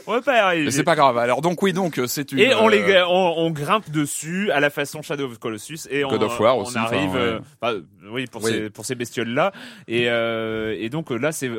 [0.06, 0.70] on va pas y arriver.
[0.70, 1.18] C'est pas grave.
[1.18, 2.38] Alors donc oui, donc c'est une.
[2.38, 6.10] Et on les, on, on, grimpe dessus à la façon Shadow of Colossus et on,
[6.10, 7.42] on arrive.
[7.60, 7.72] Bah,
[8.10, 9.41] oui, pour ces pour ces bestioles là
[9.88, 11.50] et, euh, et donc là, c'est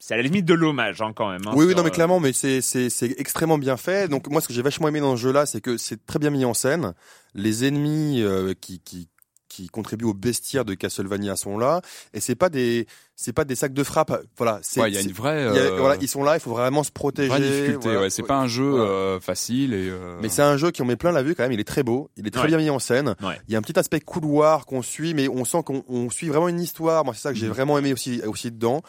[0.00, 1.42] c'est à la limite de l'hommage hein, quand même.
[1.46, 4.08] Hein, oui, oui, non, mais clairement, mais c'est c'est c'est extrêmement bien fait.
[4.08, 6.30] Donc moi, ce que j'ai vachement aimé dans ce jeu-là, c'est que c'est très bien
[6.30, 6.94] mis en scène.
[7.34, 9.08] Les ennemis euh, qui qui
[9.48, 11.82] qui contribuent au bestiaire de Castlevania sont là,
[12.14, 12.86] et c'est pas des
[13.20, 14.18] c'est pas des sacs de frappe.
[14.38, 14.80] Voilà, c'est.
[14.88, 15.44] il y a une vraie.
[15.44, 17.28] Euh, voilà, ils sont là, il faut vraiment se protéger.
[17.28, 17.94] Vraie difficulté.
[17.94, 19.90] ouais, c'est pas un jeu euh, facile et.
[19.90, 21.52] Euh, mais c'est un jeu qui on met plein la vue quand même.
[21.52, 23.14] Il est très beau, il est très bien mis en scène.
[23.46, 26.48] Il y a un petit aspect couloir qu'on suit, mais on sent qu'on suit vraiment
[26.48, 27.04] une histoire.
[27.04, 27.52] Moi, c'est ça que j'ai mm.
[27.52, 28.80] vraiment aimé aussi aussi dedans.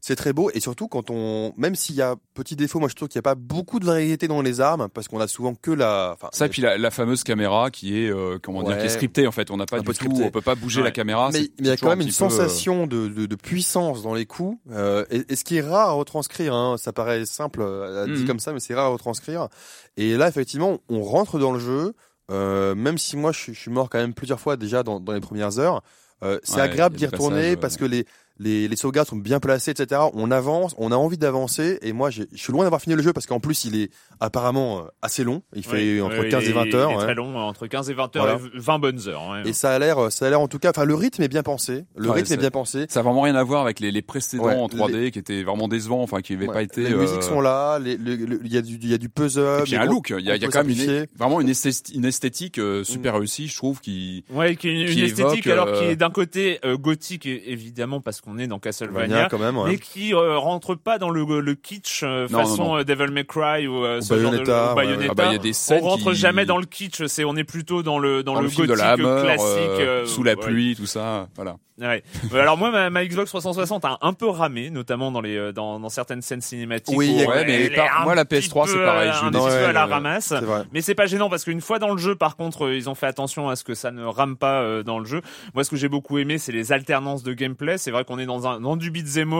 [0.00, 2.94] C'est très beau et surtout quand on, même s'il y a petit défaut, moi je
[2.94, 5.54] trouve qu'il n'y a pas beaucoup de variété dans les armes parce qu'on a souvent
[5.54, 6.16] que la.
[6.32, 9.50] Ça et puis la, fameuse caméra qui est comment dire, qui est scriptée en fait.
[9.50, 11.30] On n'a pas du tout, on peut pas bouger la caméra.
[11.32, 15.04] Mais il y a quand même une sensation de, de puissance dans les coups euh,
[15.10, 18.26] et, ce qui est rare à retranscrire, hein, ça paraît simple à dire mhm.
[18.26, 19.48] comme ça, mais c'est rare à retranscrire.
[19.96, 21.94] Et là, effectivement, on rentre dans le jeu,
[22.30, 25.20] euh, même si moi je, suis mort quand même plusieurs fois déjà dans, dans les
[25.20, 25.82] premières heures.
[26.22, 28.04] Euh, c'est agréable d'y retourner parce que les
[28.40, 30.00] les, les sauvegardes sont bien placées, etc.
[30.14, 31.78] On avance, on a envie d'avancer.
[31.82, 34.78] Et moi, je suis loin d'avoir fini le jeu parce qu'en plus, il est apparemment
[34.78, 35.42] euh, assez long.
[35.54, 36.90] Il fait entre 15 et 20 heures.
[36.90, 39.42] Il est très long, entre 15 et 20 heures, et 20 bonnes heures.
[39.44, 40.70] Et ça a l'air, ça a l'air en tout cas.
[40.70, 41.84] Enfin, le rythme est bien pensé.
[41.96, 42.86] Le rythme est, bien pensé.
[42.88, 45.68] Ça a vraiment rien à voir avec les, les précédents en 3D qui étaient vraiment
[45.68, 46.84] décevants, enfin qui n'avaient pas été.
[46.84, 47.78] Les musiques euh, sont là.
[47.84, 49.64] Il y a du, il y a du puzzle.
[49.66, 50.14] Il y a un look.
[50.18, 53.14] Il y a, y a quand même une, vraiment une esthétique, une esthétique euh, super
[53.14, 53.18] mm.
[53.18, 54.24] réussie, je trouve, qui.
[54.30, 58.46] Ouais, qui est une, esthétique alors qui est d'un côté gothique évidemment parce qu'on est
[58.46, 62.76] dans Castlevania quand même, mais qui euh, rentre pas dans le, le kitsch euh, façon
[62.76, 65.10] euh, Devil May Cry ou, euh, ce genre de Bayonetta.
[65.10, 67.82] Ah bah, y a des on rentre jamais dans le kitsch, c'est on est plutôt
[67.82, 71.56] dans le dans, le, gothique de la classique sous la pluie, tout ça, voilà.
[71.80, 72.02] Ouais.
[72.34, 75.88] Alors moi, ma, ma, Xbox 360 a un peu ramé, notamment dans les dans, dans
[75.88, 76.96] certaines scènes cinématiques.
[76.96, 77.70] Oui, ouais, mais
[78.04, 80.34] moi la PS3 c'est pareil, je un petit peu à la ramasse.
[80.72, 83.06] Mais c'est pas gênant parce qu'une fois dans le jeu, par contre, ils ont fait
[83.06, 85.22] attention à ce que ça ne rame pas dans le jeu.
[85.54, 87.78] Moi, ce que j'ai beaucoup aimé, c'est les alternances de gameplay.
[87.78, 89.30] C'est vrai qu'on est dans un dans du beat'em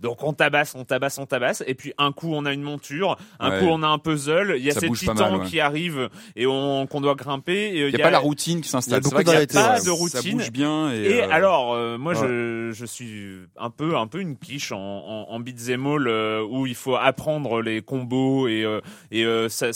[0.00, 1.62] donc on tabasse, on tabasse, on tabasse.
[1.66, 4.54] Et puis un coup on a une monture, un coup on a un puzzle.
[4.56, 7.72] Il y a ces titans qui arrivent et on qu'on doit grimper.
[7.74, 9.00] Il y, a pas la routine qui s'installe.
[9.04, 10.20] Il y a pas de routine.
[10.20, 10.92] Ça bouge bien.
[10.92, 14.78] Et, euh, alors euh, moi je, je suis un peu un peu une quiche en,
[14.78, 18.64] en, en beat'em all euh, où il faut apprendre les combos et
[19.10, 19.70] et ça,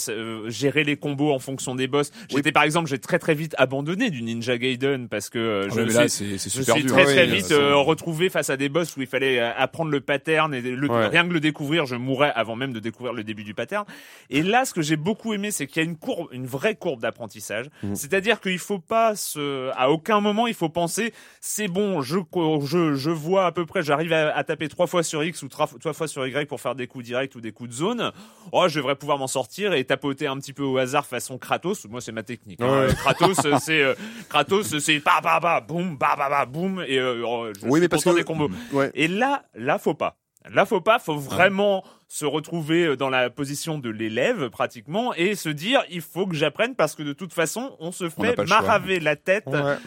[0.47, 2.11] gérer les combos en fonction des boss.
[2.29, 5.81] J'étais par exemple j'ai très très vite abandonné du Ninja Gaiden parce que ah, je,
[5.81, 9.39] là, suis, je suis très très vite retrouvé face à des boss où il fallait
[9.39, 13.13] apprendre le pattern et le, rien que le découvrir, je mourrais avant même de découvrir
[13.13, 13.85] le début du pattern.
[14.29, 16.75] Et là, ce que j'ai beaucoup aimé, c'est qu'il y a une courbe, une vraie
[16.75, 17.67] courbe d'apprentissage.
[17.83, 17.95] Mmh.
[17.95, 22.19] C'est-à-dire qu'il faut pas se, à aucun moment, il faut penser, c'est bon, je,
[22.65, 25.67] je, je vois à peu près, j'arrive à, taper trois fois sur X ou trois,
[25.67, 28.11] fois sur Y pour faire des coups directs ou des coups de zone.
[28.51, 31.85] Oh, je devrais pouvoir m'en sortir et tapoter un petit peu au hasard façon Kratos.
[31.89, 32.61] Moi, c'est ma technique.
[32.61, 32.87] Hein.
[32.97, 33.95] Kratos, c'est euh,
[34.29, 37.79] Kratos, c'est ba ba ba boum ba ba ba boum et euh, oh, je oui,
[37.79, 38.49] mais parce que des combos.
[38.93, 40.17] Et là, là, faut pas.
[40.49, 45.35] Là, faut pas, faut vraiment se retrouver euh, dans la position de l'élève pratiquement et
[45.35, 48.99] se dire il faut que j'apprenne parce que de toute façon on se fait maraver
[48.99, 49.45] la tête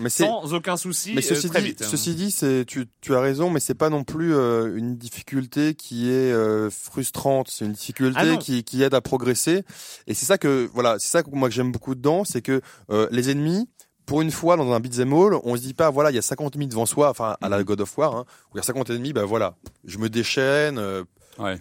[0.08, 1.84] sans aucun souci mais ceci euh, très dit, vite.
[1.84, 5.74] Ceci dit, c'est tu, tu as raison, mais c'est pas non plus euh, une difficulté
[5.74, 6.32] qui est
[6.70, 7.48] frustrante.
[7.50, 9.62] C'est une difficulté ah qui, qui aide à progresser
[10.06, 12.62] et c'est ça que voilà, c'est ça que moi que j'aime beaucoup dedans, c'est que
[13.10, 13.68] les ennemis
[14.06, 16.22] pour une fois dans un beat'em all, on se dit pas voilà il y a
[16.22, 18.64] 50 ennemis devant soi, enfin à la God of War, hein, où il y a
[18.64, 21.04] 50 ennemis, ben voilà, je me déchaîne, euh,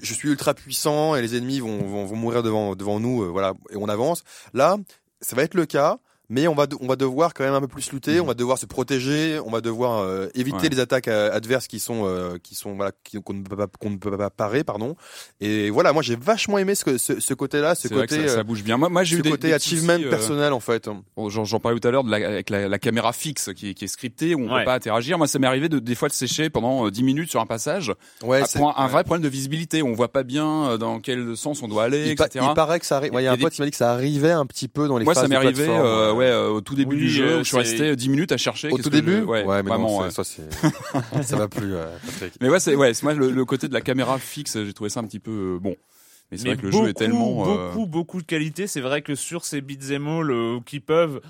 [0.02, 3.28] je suis ultra puissant et les ennemis vont, vont, vont mourir devant devant nous, euh,
[3.28, 4.24] voilà et on avance.
[4.54, 4.78] Là,
[5.22, 7.68] ça va être le cas, mais on va on va devoir quand même un peu
[7.68, 11.32] plus lutter, on va devoir se protéger, on va devoir euh, éviter les attaques euh,
[11.34, 12.92] adverses qui sont euh, qui sont voilà
[13.24, 14.96] qu'on ne peut pas qu'on ne peut pas parer pardon.
[15.42, 18.64] Et voilà, moi j'ai vachement aimé ce ce, ce côté-là, ce côté ça, ça, bouge
[18.64, 18.78] bien.
[18.78, 20.90] Moi moi j'ai eu des, côté achievement personnel en fait.
[21.28, 23.88] J'en parlais tout à l'heure de la, avec la, la, caméra fixe qui, qui est
[23.88, 25.18] scriptée où on peut pas interagir.
[25.18, 27.92] Moi ça m'est arrivé de des fois de sécher pendant 10 minutes sur un passage.
[28.24, 31.68] Ouais, c'est un, vrai problème de visibilité, on voit pas bien dans quel sens on
[31.68, 32.46] doit aller, il etc.
[32.50, 33.12] il paraît que ça arrive.
[33.14, 34.98] Il y a un pote qui m'a dit que ça arrivait un petit peu dans
[34.98, 35.68] les Moi ça m'est arrivé
[36.14, 38.70] ouais euh, au tout début du jeu, euh, je suis resté 10 minutes à chercher.
[38.70, 40.44] Au tout début, ouais, ouais, mais vraiment, ça, c'est,
[41.24, 41.76] ça va plus.
[41.76, 41.86] Euh,
[42.42, 45.00] mais ouais, c'est ouais, c'est moi le, côté de la caméra fixe, j'ai trouvé ça
[45.00, 45.76] un petit peu bon.
[46.32, 48.68] Mais c'est vrai que le jeu est tellement beaucoup beaucoup de qualité.
[48.68, 51.22] C'est vrai que sur ces beat'em all qui peuvent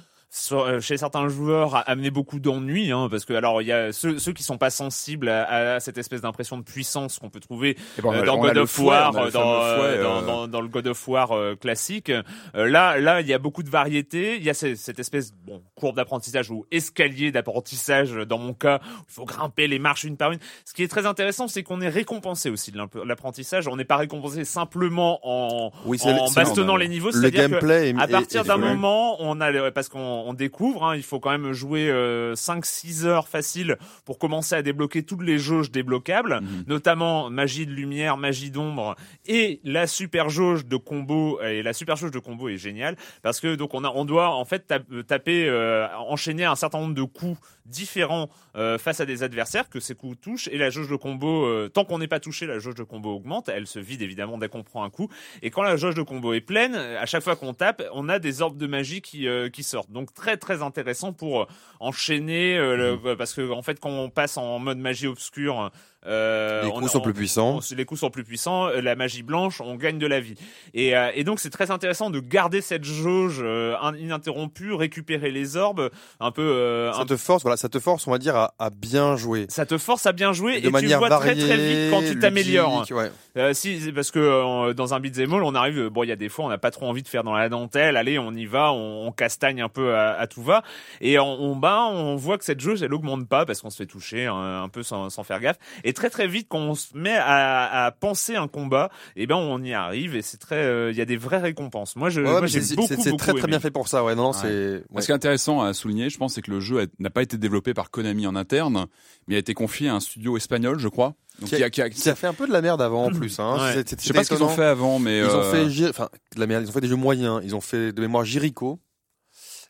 [0.52, 4.18] euh, chez certains joueurs amener beaucoup d'ennuis hein, parce que alors il y a ceux,
[4.18, 8.26] ceux qui sont pas sensibles à, cette espèce d'impression de puissance qu'on peut trouver euh,
[8.26, 12.12] dans, God of War, dans, dans, dans, le God of War classique.
[12.56, 15.62] Là là il y a beaucoup de variété il y a cette, cette espèce bon
[15.76, 20.32] courbe d'apprentissage ou escalier d'apprentissage dans mon cas il faut grimper les marches une par
[20.32, 20.40] une.
[20.66, 23.68] Ce qui est très intéressant c'est qu'on est récompensé aussi de l'apprentissage.
[23.68, 27.12] On n'est pas récompensé simplement en, en bastonnant les niveaux.
[27.12, 30.86] C'est-à-dire qu'à partir d'un moment on a parce qu'on on découvre.
[30.86, 30.96] Hein.
[30.96, 31.90] Il faut quand même jouer
[32.34, 36.64] 5-6 heures facile pour commencer à débloquer toutes les jauges débloquables, mhm.
[36.68, 41.42] notamment magie de lumière, magie d'ombre et la super jauge de combo.
[41.42, 44.30] Et la super jauge de combo est géniale parce que donc on a, on doit
[44.30, 44.74] en fait
[45.08, 45.50] taper,
[45.98, 48.30] enchaîner un certain nombre de coups différents
[48.78, 52.00] face à des adversaires que ces coups touchent et la jauge de combo, tant qu'on
[52.00, 53.50] n'est pas touché, la jauge de combo augmente.
[53.50, 55.10] Elle se vide évidemment dès qu'on prend un coup.
[55.42, 58.20] Et quand la jauge de combo est pleine, à chaque fois qu'on tape, on a
[58.20, 59.92] des orbes de magie qui, euh, qui sortent.
[59.92, 61.48] Donc très très intéressant pour
[61.80, 63.18] enchaîner, euh, mmh.
[63.18, 65.72] parce que en fait quand on passe en mode magie obscure,
[66.06, 67.60] euh, les coups sont plus puissants.
[67.76, 68.68] les coups sont plus puissants.
[68.68, 70.36] La magie blanche, on gagne de la vie.
[70.74, 75.58] Et, euh, et donc c'est très intéressant de garder cette jauge euh, ininterrompue, récupérer les
[75.58, 75.90] orbes,
[76.20, 76.42] un peu.
[76.42, 79.46] Euh, ça te force, voilà, ça te force, on va dire, à, à bien jouer.
[79.50, 82.86] Ça te force à bien jouer et, tu vois très très vite quand tu t'améliores.
[82.92, 83.54] Ouais.
[83.54, 85.88] si parce que dans un beat'em all, on arrive.
[85.88, 87.50] Bon, il y a des fois, on n'a pas trop envie de faire dans la
[87.50, 87.98] dentelle.
[87.98, 90.64] Allez, on y va, on, on castagne un peu à, à, tout va.
[91.02, 93.78] Et on, on, bah, on voit que cette jauge, elle augmente pas parce qu'on se
[93.78, 95.58] fait toucher un, un peu sans, sans faire gaffe.
[95.84, 99.28] Et très très vite quand on se met à, à penser un combat, et eh
[99.28, 101.96] ben on y arrive et c'est très, euh, il y a des vraies récompenses.
[101.96, 104.04] Moi, je, moi j'ai beaucoup, c'est très très bien fait pour ça.
[104.04, 104.84] Ouais, non, c'est.
[105.00, 107.38] Ce qui est intéressant à souligner, je pense, c'est que le jeu n'a pas été
[107.38, 108.88] développé par Konami en interne,
[109.28, 111.16] mais a été confié à un studio espagnol, je crois.
[111.40, 113.12] Donc, qui, a, qui, a, qui, a, fait un peu de la merde avant en
[113.12, 113.40] plus.
[113.40, 113.58] Hein.
[113.58, 113.84] Ouais.
[113.88, 116.48] Je sais pas ce qu'ils ont fait avant, mais ils ont fait, enfin, de la
[116.48, 116.64] merde.
[116.64, 117.42] Ils ont fait des jeux moyens.
[117.44, 118.80] Ils ont fait de mémoire Jericho.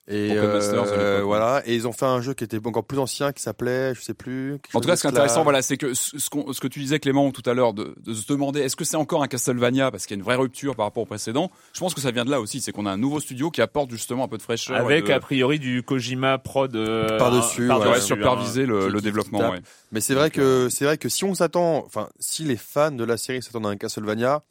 [0.09, 3.41] Et euh, voilà, et ils ont fait un jeu qui était encore plus ancien, qui
[3.41, 4.59] s'appelait, je sais plus.
[4.73, 6.99] En tout cas, ce qui est intéressant, voilà, c'est que ce, ce, que tu disais
[6.99, 10.05] Clément tout à l'heure, de, de, se demander est-ce que c'est encore un Castlevania parce
[10.05, 11.51] qu'il y a une vraie rupture par rapport au précédent.
[11.71, 13.61] Je pense que ça vient de là aussi, c'est qu'on a un nouveau studio qui
[13.61, 14.75] apporte justement un peu de fraîcheur.
[14.75, 19.51] Avec a priori du Kojima prod euh, par dessus, par ouais, superviser le, le développement.
[19.51, 19.61] Ouais.
[19.93, 23.05] Mais c'est vrai que c'est vrai que si on s'attend, enfin, si les fans de
[23.05, 24.43] la série s'attendent à un Castlevania,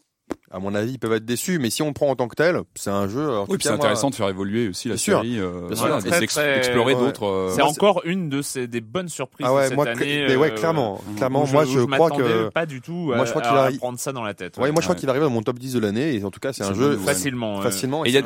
[0.53, 1.59] à mon avis, ils peuvent être déçus.
[1.59, 3.29] Mais si on prend en tant que tel, c'est un jeu.
[3.49, 5.69] Oui, c'est intéressant de faire évoluer aussi la série, euh,
[6.03, 7.27] d'explorer d'autres.
[7.27, 10.25] Euh, c'est encore une de ces des bonnes surprises ah ouais, de cette année.
[10.29, 13.13] Mais ouais, clairement, euh, clairement, moi je, crois que pas du tout.
[13.15, 14.59] Moi, je crois qu'il va prendre ça dans la tête.
[14.59, 16.15] Ouais, moi je crois qu'il va arriver dans mon top 10 de l'année.
[16.15, 17.61] Et en tout cas, c'est un jeu facilement.
[17.63, 18.05] Facilement.
[18.05, 18.23] Et j'ai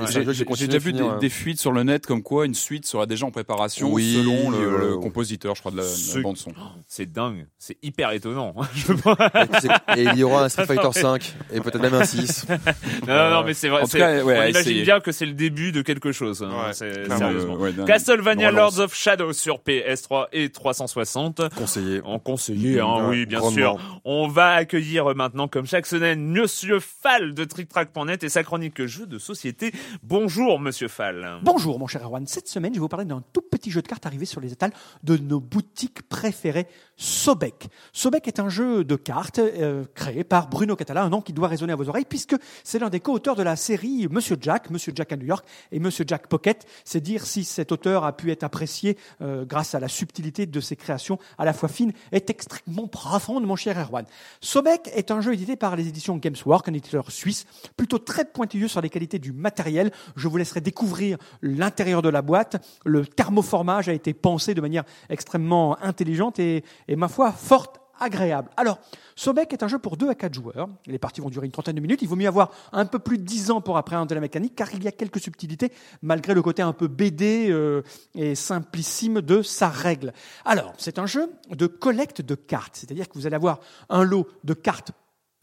[0.66, 3.96] déjà vu des fuites sur le net comme quoi une suite sera déjà en préparation
[3.96, 6.52] selon le compositeur, je crois, de la bande son.
[6.86, 8.54] C'est dingue, c'est hyper étonnant.
[9.96, 12.15] Et il y aura un Street Fighter 5 et peut-être même un 6
[13.06, 13.82] non, non, mais c'est vrai.
[13.82, 16.42] on imagine bien que c'est le début de quelque chose.
[16.42, 17.58] Hein, sérieusement.
[17.86, 21.54] Castlevania Lords of Shadow sur PS3 et 360.
[21.54, 22.00] Conseillé.
[22.04, 24.00] En conseillé, hein, oui, bien sûr.
[24.04, 29.06] On va accueillir maintenant, comme chaque semaine, Monsieur Fall de TrickTrack.net et sa chronique jeu
[29.06, 29.72] de société.
[30.02, 31.38] Bonjour, Monsieur Fall.
[31.42, 32.26] Bonjour, mon cher Erwan.
[32.26, 34.52] Cette semaine, je vais vous parler d'un tout petit jeu de cartes arrivé sur les
[34.52, 36.66] étals de nos boutiques préférées,
[36.98, 37.68] Sobek.
[37.92, 41.48] Sobek est un jeu de cartes euh, créé par Bruno Catala, un nom qui doit
[41.48, 44.92] résonner à vos oreilles puisque c'est l'un des co-auteurs de la série Monsieur Jack, Monsieur
[44.94, 46.66] Jack à New York et Monsieur Jack Pocket.
[46.84, 50.60] C'est dire si cet auteur a pu être apprécié euh, grâce à la subtilité de
[50.60, 54.06] ses créations à la fois fines et extrêmement profondes, mon cher Erwan.
[54.40, 57.44] Sobek est un jeu édité par les éditions Gameswork, un éditeur suisse,
[57.76, 59.90] plutôt très pointilleux sur les qualités du matériel.
[60.16, 62.56] Je vous laisserai découvrir l'intérieur de la boîte.
[62.86, 68.50] Le thermoformage a été pensé de manière extrêmement intelligente et, et ma foi, forte agréable.
[68.56, 68.78] Alors,
[69.14, 70.68] Sobek est un jeu pour 2 à 4 joueurs.
[70.86, 72.02] Les parties vont durer une trentaine de minutes.
[72.02, 74.72] Il vaut mieux avoir un peu plus de 10 ans pour appréhender la mécanique, car
[74.74, 75.72] il y a quelques subtilités,
[76.02, 77.82] malgré le côté un peu BD euh,
[78.14, 80.12] et simplissime de sa règle.
[80.44, 84.28] Alors, c'est un jeu de collecte de cartes, c'est-à-dire que vous allez avoir un lot
[84.44, 84.92] de cartes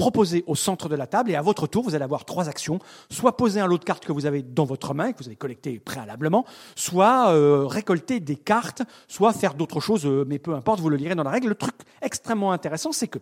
[0.03, 2.79] proposé au centre de la table et à votre tour, vous allez avoir trois actions.
[3.09, 5.37] Soit poser un lot de cartes que vous avez dans votre main que vous avez
[5.37, 6.43] collecté préalablement,
[6.75, 10.97] soit euh, récolter des cartes, soit faire d'autres choses, euh, mais peu importe, vous le
[10.97, 11.47] lirez dans la règle.
[11.47, 13.19] Le truc extrêmement intéressant, c'est que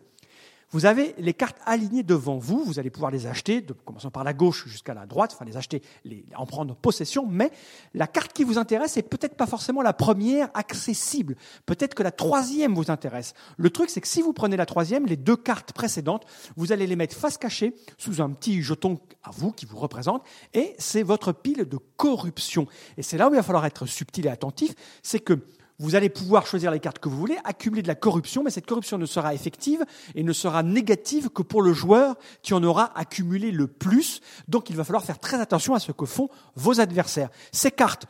[0.72, 4.24] vous avez les cartes alignées devant vous, vous allez pouvoir les acheter, de, commençant par
[4.24, 7.52] la gauche jusqu'à la droite, enfin les acheter, les, en prendre possession, mais
[7.94, 11.36] la carte qui vous intéresse est peut-être pas forcément la première accessible.
[11.66, 13.34] Peut-être que la troisième vous intéresse.
[13.58, 16.88] Le truc, c'est que si vous prenez la troisième, les deux cartes précédentes, vous allez
[16.88, 21.04] les mettre face cachée sous un petit jeton à vous qui vous représente, et c'est
[21.04, 22.68] votre pile de corruption.
[22.98, 25.40] Et c'est là où il va falloir être subtil et attentif, c'est que
[25.82, 28.68] vous allez pouvoir choisir les cartes que vous voulez, accumuler de la corruption, mais cette
[28.68, 32.98] corruption ne sera effective et ne sera négative que pour le joueur qui en aura
[32.98, 34.22] accumulé le plus.
[34.48, 37.30] Donc il va falloir faire très attention à ce que font vos adversaires.
[37.52, 38.06] Ces cartes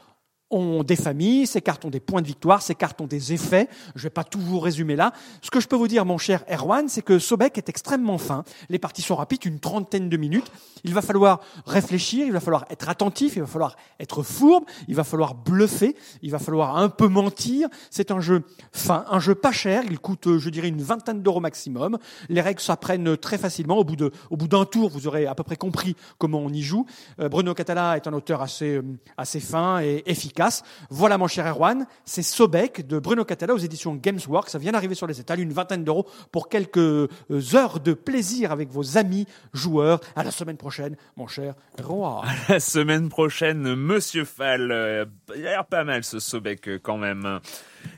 [0.52, 3.68] ont des familles, ces cartes ont des points de victoire, ces cartes ont des effets.
[3.96, 5.14] Je ne vais pas tout vous résumer là.
[5.42, 8.44] Ce que je peux vous dire, mon cher Erwan, c'est que Sobek est extrêmement fin.
[8.70, 10.52] Les parties sont rapides, une trentaine de minutes.
[10.84, 14.96] Il va falloir réfléchir, il va falloir être attentif, il va falloir être fourbe, il
[14.96, 17.70] va falloir bluffer, il va falloir un peu mentir.
[17.90, 19.84] C'est un jeu fin, un jeu pas cher.
[19.90, 21.98] Il coûte, je dirais, une vingtaine d'euros maximum.
[22.30, 23.78] Les règles s'apprennent très facilement.
[23.78, 26.50] Au bout de, au bout d'un tour, vous aurez à peu près compris comment on
[26.50, 26.86] y joue.
[27.20, 28.84] Euh, Bruno Catala est un auteur assez, euh,
[29.18, 30.41] assez fin et efficace
[30.90, 34.50] Voilà mon cher Erwan, c'est Sobek de Bruno Catala aux éditions Gamesworks.
[34.50, 37.10] Ça vient d'arriver sur les étals, une vingtaine d'euros pour quelques euh,
[37.54, 40.00] heures de plaisir avec vos amis joueurs.
[40.16, 42.24] À la semaine prochaine, mon cher Erwan.
[42.28, 44.72] À la semaine prochaine, Monsieur Fall.
[44.72, 47.40] Euh, il a l'air pas mal ce Sobek euh, quand même.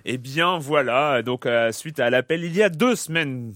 [0.06, 3.54] Eh bien voilà, donc suite à l'appel il y a deux semaines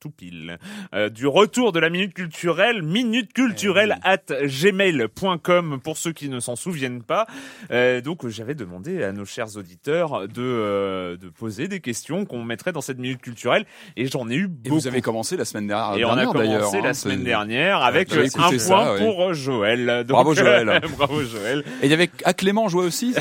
[0.00, 0.58] tout pile.
[0.94, 6.28] Euh, du retour de la minute culturelle, minute culturelle eh at gmail.com pour ceux qui
[6.28, 7.26] ne s'en souviennent pas.
[7.70, 12.44] Euh, donc j'avais demandé à nos chers auditeurs de, euh, de poser des questions qu'on
[12.44, 14.76] mettrait dans cette minute culturelle et j'en ai eu beaucoup.
[14.76, 15.98] Et vous avez commencé la semaine dernière.
[15.98, 20.04] Et on a commencé la hein, semaine dernière avec un point pour Joël.
[20.06, 20.80] bravo Joël.
[20.96, 21.64] bravo Joël.
[21.82, 23.14] Et il y avait à Clément joué aussi.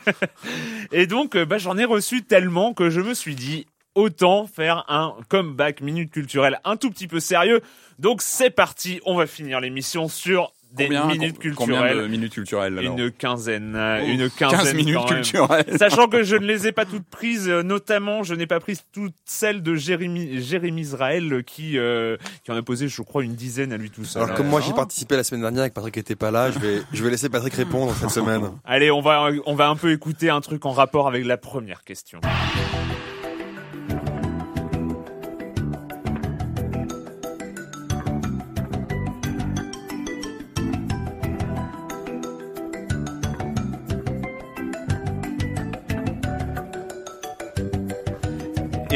[0.92, 5.16] et donc bah, j'en ai reçu tellement que je me suis dit autant faire un
[5.28, 7.60] comeback minute culturelle un tout petit peu sérieux.
[7.98, 11.54] Donc c'est parti, on va finir l'émission sur des minutes culturelles.
[11.56, 15.78] Combien de minutes culturelles Une quinzaine, oh, une quinzaine 15 minutes culturelles.
[15.78, 18.78] Sachant que je ne les ai pas toutes prises, euh, notamment je n'ai pas pris
[18.92, 23.34] toutes celles de Jérémy, Jérémy Israël qui euh, qui en a posé, je crois, une
[23.34, 24.22] dizaine à lui tout seul.
[24.22, 26.58] Alors comme moi j'ai participé la semaine dernière et que Patrick était pas là, je
[26.58, 28.50] vais je vais laisser Patrick répondre cette semaine.
[28.64, 31.82] Allez, on va on va un peu écouter un truc en rapport avec la première
[31.82, 32.20] question.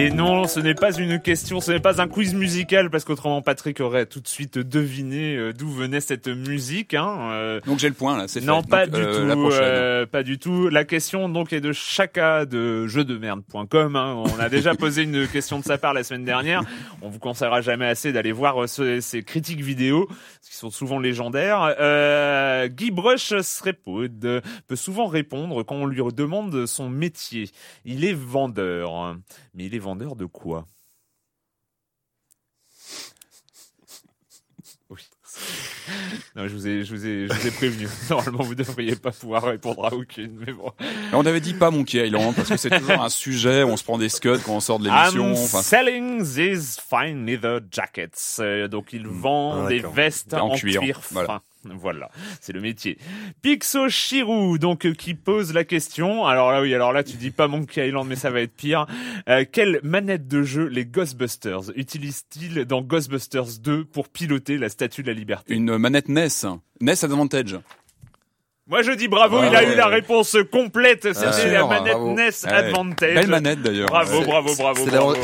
[0.05, 3.41] Et non, ce n'est pas une question, ce n'est pas un quiz musical parce qu'autrement
[3.41, 6.93] Patrick aurait tout de suite deviné euh, d'où venait cette musique.
[6.93, 7.31] Hein.
[7.33, 7.61] Euh.
[7.65, 10.11] Donc j'ai le point là, c'est Non, pas du euh, tout.
[10.11, 10.69] pas du tout.
[10.69, 13.97] La question donc est de Chaka de jeuxdemerde.com.
[13.97, 14.15] Hein.
[14.19, 16.61] On a déjà posé une question de sa part la semaine dernière.
[17.01, 20.07] On vous conseillera jamais assez d'aller voir ces critiques vidéo
[20.43, 21.75] qui sont souvent légendaires.
[22.69, 27.49] Guy Brush Srepod peut souvent répondre quand on lui demande son métier.
[27.87, 29.17] Il est vendeur.
[29.55, 30.67] Mais il est vendeur de quoi?
[34.91, 35.01] Oui.
[36.37, 37.89] Non, je vous ai, je vous ai, je vous ai prévenu.
[38.11, 40.73] Normalement, vous ne devriez pas pouvoir répondre à aucune, mais bon.
[41.13, 43.85] On avait dit pas Monkey Island parce que c'est toujours un sujet où on se
[43.85, 45.33] prend des scuds quand on sort de l'émission.
[45.33, 48.39] I'm selling these fine leather jackets.
[48.41, 51.15] Euh, donc, il vend ah, des vestes en, cuir, fin.
[51.15, 51.43] Voilà,
[52.41, 52.99] c'est le métier.
[53.43, 56.27] Pixo Shirou, donc euh, qui pose la question.
[56.27, 58.87] Alors là, oui, alors là, tu dis pas Monkey Island, mais ça va être pire.
[59.29, 65.03] Euh, quelle manette de jeu les Ghostbusters utilisent-ils dans Ghostbusters 2 pour piloter la Statue
[65.03, 65.55] de la Liberté?
[65.55, 66.29] Une manette NES,
[66.81, 67.59] NES Advantage.
[68.67, 71.13] Moi je dis bravo, il a eu la réponse complète.
[71.13, 73.15] C'était la manette NES Advantage.
[73.15, 73.89] Belle manette d'ailleurs.
[73.91, 75.15] Bravo, bravo, bravo.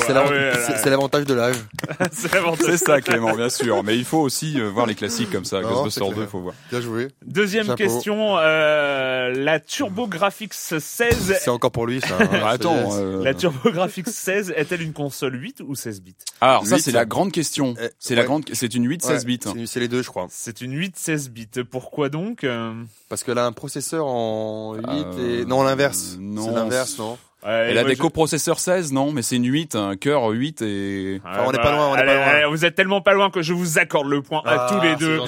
[0.76, 1.56] C'est l'avantage de l'âge.
[2.12, 3.82] c'est ça Clément, bien sûr.
[3.82, 5.62] Mais il faut aussi euh, voir les classiques comme ça.
[5.62, 6.54] Ghostbusters 2, faut voir.
[6.70, 7.08] Bien joué.
[7.24, 11.38] Deuxième question, euh, la TurboGrafx 16.
[11.40, 12.18] C'est encore pour lui ça.
[12.20, 12.42] Hein.
[12.46, 12.90] Attends.
[12.92, 13.24] Euh...
[13.24, 16.14] La TurboGrafx 16 est-elle une console 8 ou 16 bits?
[16.42, 17.74] Alors ça c'est la grande question.
[17.80, 19.40] Eh, c'est la grande, c'est une 8 16 bits.
[19.64, 20.26] C'est les deux je crois.
[20.28, 21.48] C'est une 8 16 bits.
[21.70, 22.46] Pourquoi donc
[23.08, 24.84] Parce que là un processeur en 8
[25.18, 25.44] et...
[25.44, 26.16] Non, l'inverse.
[26.18, 30.28] C'est l'inverse, non elle a des coprocesseurs 16, non Mais c'est une 8, un cœur
[30.28, 31.20] 8 et...
[31.24, 32.50] Enfin, on n'est pas loin, on est pas loin.
[32.50, 35.20] vous êtes tellement pas loin que je vous accorde le point à tous les deux.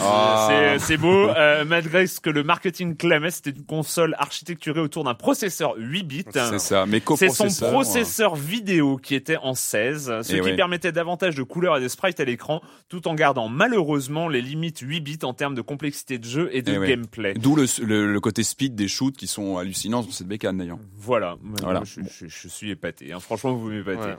[0.79, 1.29] C'est beau.
[1.29, 6.03] Euh, malgré ce que le marketing clamait, c'était une console architecturée autour d'un processeur 8
[6.03, 6.25] bits.
[6.33, 11.35] C'est ça, mais C'est son processeur vidéo qui était en 16, ce qui permettait davantage
[11.35, 15.19] de couleurs et de sprites à l'écran, tout en gardant malheureusement les limites 8 bits
[15.23, 17.35] en termes de complexité de jeu et de gameplay.
[17.35, 17.67] D'où le,
[18.07, 20.79] le, côté speed des shoots qui sont hallucinants sur cette bécane d'ailleurs.
[20.97, 21.37] Voilà.
[21.63, 22.01] voilà je,
[22.49, 23.13] suis épaté.
[23.13, 23.21] Hein.
[23.21, 24.15] Franchement, vous m'épatez.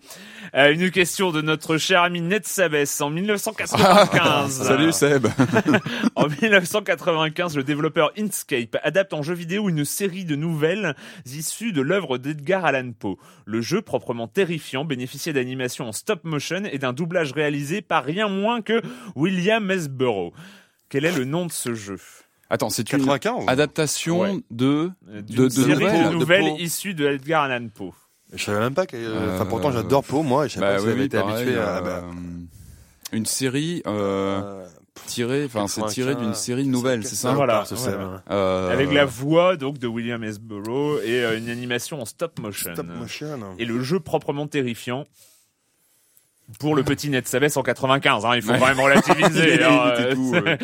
[0.55, 4.63] Euh, une question de notre cher ami Ned Sabes en 1995.
[4.63, 5.27] Salut Seb.
[6.15, 11.81] en 1995, le développeur Inkscape adapte en jeu vidéo une série de nouvelles issues de
[11.81, 13.17] l'œuvre d'Edgar Allan Poe.
[13.45, 18.27] Le jeu, proprement terrifiant, bénéficiait d'animations en stop motion et d'un doublage réalisé par rien
[18.27, 18.81] moins que
[19.15, 20.33] William Esborough.
[20.89, 21.97] Quel est le nom de ce jeu?
[22.53, 23.09] Attends, c'est une
[23.47, 27.95] adaptation de de, de, nouvelles, issues de Edgar Allan Poe.
[28.31, 28.95] Je savais même pas que.
[28.95, 30.45] Euh, enfin, pourtant, j'adore Poe, moi.
[30.45, 31.81] Je savais bah, pas oui, été habitué à.
[31.81, 32.03] Bah.
[32.03, 32.11] Euh,
[33.11, 33.81] une série.
[33.87, 34.67] Euh,
[35.07, 37.63] tirée, enfin c'est tiré d'une série de nouvelles, c'est ça Voilà.
[38.29, 38.71] Euh...
[38.71, 40.39] Avec la voix donc de William S.
[40.39, 42.71] Burroughs et une animation en stop motion.
[42.71, 43.39] Stop motion.
[43.57, 45.05] Et le jeu proprement terrifiant
[46.59, 49.63] pour le petit Ned Sabes en 95, hein, il faut vraiment relativiser.
[49.63, 50.57] hein, euh,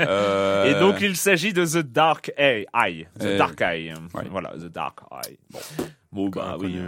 [0.00, 3.94] euh, Et donc il s'agit de The Dark Eye, The Dark Eye,
[4.30, 5.38] voilà, The Dark Eye.
[5.50, 5.60] Bon,
[6.12, 6.78] bon bah oui.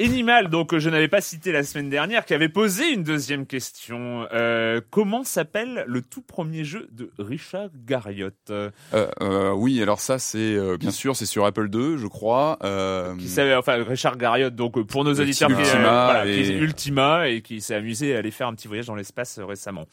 [0.00, 4.26] Animal, donc je n'avais pas cité la semaine dernière, qui avait posé une deuxième question.
[4.32, 10.18] Euh, comment s'appelle le tout premier jeu de Richard Garriott euh, euh, Oui, alors ça
[10.18, 12.58] c'est euh, bien sûr c'est sur Apple II, je crois.
[12.64, 13.14] Euh...
[13.16, 16.42] Qui savait, enfin Richard Garriott, donc pour nos auditeurs, Ultima, qui, voilà, et...
[16.42, 19.38] qui est Ultima et qui s'est amusé à aller faire un petit voyage dans l'espace
[19.38, 19.86] récemment.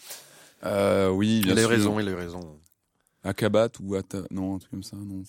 [0.64, 2.58] oui, bien il a eu raison, il a eu raison.
[3.24, 4.20] Akabat ou Ata...
[4.32, 5.24] non un truc comme ça, non.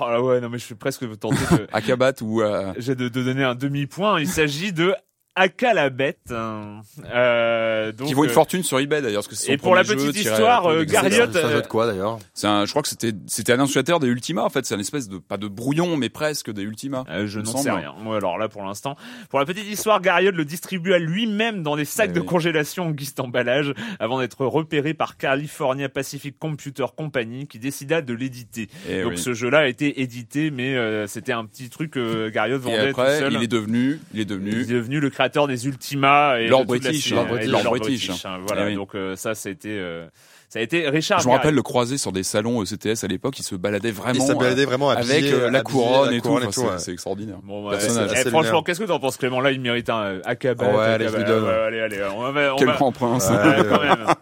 [0.00, 1.68] Oh ouais, non mais je suis presque tenté de...
[1.72, 2.42] Akabat ou...
[2.42, 2.72] Euh...
[2.78, 4.20] J'ai de, de, donner un demi-point.
[4.20, 4.94] Il s'agit de
[5.36, 6.16] Akalabet.
[6.30, 9.22] Euh, donc, qui vaut une fortune sur eBay d'ailleurs.
[9.26, 11.32] Parce que et pour la petite histoire, euh, Garriott.
[11.32, 12.18] Ça jeu de quoi d'ailleurs?
[12.34, 14.64] C'est un, je crois que c'était, c'était un annonciateur des Ultima en fait.
[14.64, 17.04] C'est un espèce de, pas de brouillon, mais presque des Ultima.
[17.10, 17.94] Euh, je n'en sais rien.
[18.04, 18.96] Ouais, alors là, pour l'instant,
[19.28, 22.26] pour la petite histoire, Garriott le distribua lui-même dans des sacs Eh de oui.
[22.26, 28.14] congélation en guise d'emballage avant d'être repéré par California Pacific Computer Company qui décida de
[28.14, 28.68] l'éditer.
[28.88, 29.18] Et donc oui.
[29.18, 32.88] ce jeu-là a été édité, mais euh, c'était un petit truc que Garriott Et vendait
[32.90, 33.32] après, tout seul.
[33.32, 34.50] il est devenu, il est devenu.
[34.52, 37.50] Il est devenu le créateur des Ultima et Lord de toute la British, Lord British.
[37.50, 38.24] Lord British, British.
[38.26, 38.74] hein, voilà, Eh oui.
[38.76, 40.06] donc euh, ça c'était euh,
[40.48, 41.18] ça a été Richard.
[41.20, 43.36] Je me rappelle le croiser sur des salons ECTS à l'époque.
[43.40, 44.14] Il se baladait vraiment.
[44.14, 46.28] Il s'est baladé euh, vraiment habillé, avec euh, la habillé, couronne la et tout.
[46.28, 46.78] couronne et Enfin, tout, c'est- ouais.
[46.78, 47.38] C'est extraordinaire.
[47.42, 48.10] Bon, ouais, Personnage.
[48.24, 49.40] eh, franchement, qu'est-ce que t'en penses, Clément?
[49.40, 50.70] Là, il mérite un Akabat.
[50.76, 51.44] Ouais, allez, je lui donne.
[51.44, 53.26] ouais, allez, allez, on va, on Quel va- grand prince.
[53.28, 54.06] Quand même.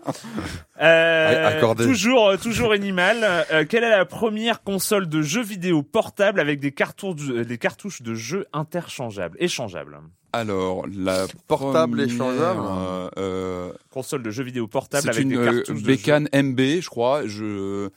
[0.80, 1.84] Euh, Accordé.
[1.84, 3.18] toujours, euh, toujours Animal.
[3.52, 7.58] Euh, quelle est la première console de jeux vidéo portable avec des cartouches, de- des
[7.58, 9.98] cartouches de jeux interchangeables, échangeables?
[10.32, 12.60] Alors, la Portable première, échangeable.
[12.64, 16.88] euh, euh, Console de jeux vidéo portable c'est avec une des euh, de MB, je
[16.88, 17.26] crois.
[17.26, 17.90] Je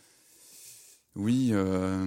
[1.16, 2.06] oui, euh,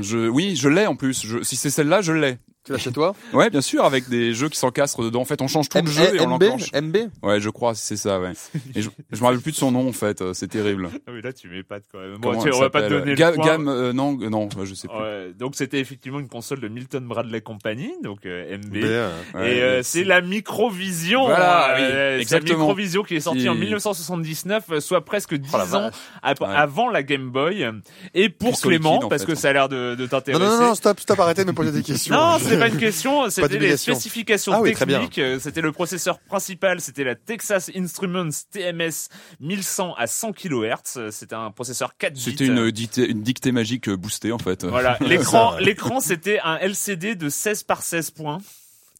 [0.00, 1.26] je oui, je l'ai en plus.
[1.26, 1.42] Je...
[1.42, 2.38] Si c'est celle-là, je l'ai.
[2.68, 3.14] Tu l'as chez toi?
[3.32, 5.22] Ouais, bien sûr, avec des jeux qui s'encastrent dedans.
[5.22, 6.72] En fait, on change tout le jeu et on MB l'enclenche.
[6.74, 8.32] MB Ouais, je crois, c'est ça, ouais.
[8.74, 10.20] Et je, je me rappelle plus de son nom, en fait.
[10.22, 10.88] euh, C'est terrible.
[10.92, 11.00] jeux.
[11.06, 12.16] Ah oui, là, tu m'épates quand même.
[12.18, 13.46] Bon, tu- va pas te donner Ga- le point.
[13.46, 14.96] Gamme, euh, non, euh, non, je sais plus.
[14.98, 18.76] Ouais, donc c'était effectivement une console de Milton Bradley Company, donc euh, MB.
[18.76, 21.24] Et euh, mais c'est la Microvision.
[21.24, 22.58] Voilà, oui, euh, c'est la exactement.
[22.58, 25.90] Microvision qui est sortie Qui- en 1979, euh, soit presque 10 Oh la ans
[26.22, 27.66] avant la Game Boy.
[28.14, 29.40] Et pour Clément, parce fait, que hein.
[29.40, 30.44] ça a l'air de, de Non, t'intéresser.
[30.44, 32.14] non, non, stop, stop, arrêtez de me poser des questions.
[32.14, 35.18] Non, c'était pas une question, c'était les spécifications Ah oui, techniques.
[35.18, 39.08] Euh, C'était le processeur principal, c'était la Texas Instruments TMS
[39.40, 41.10] 1100 à 100 kHz.
[41.10, 42.20] C'était un processeur 4 bits.
[42.20, 44.64] C'était une dictée, une dictée magique euh, boostée, en fait.
[44.64, 48.38] Voilà, l'écran, l'écran, c'était un LCD de 16 par 16 points,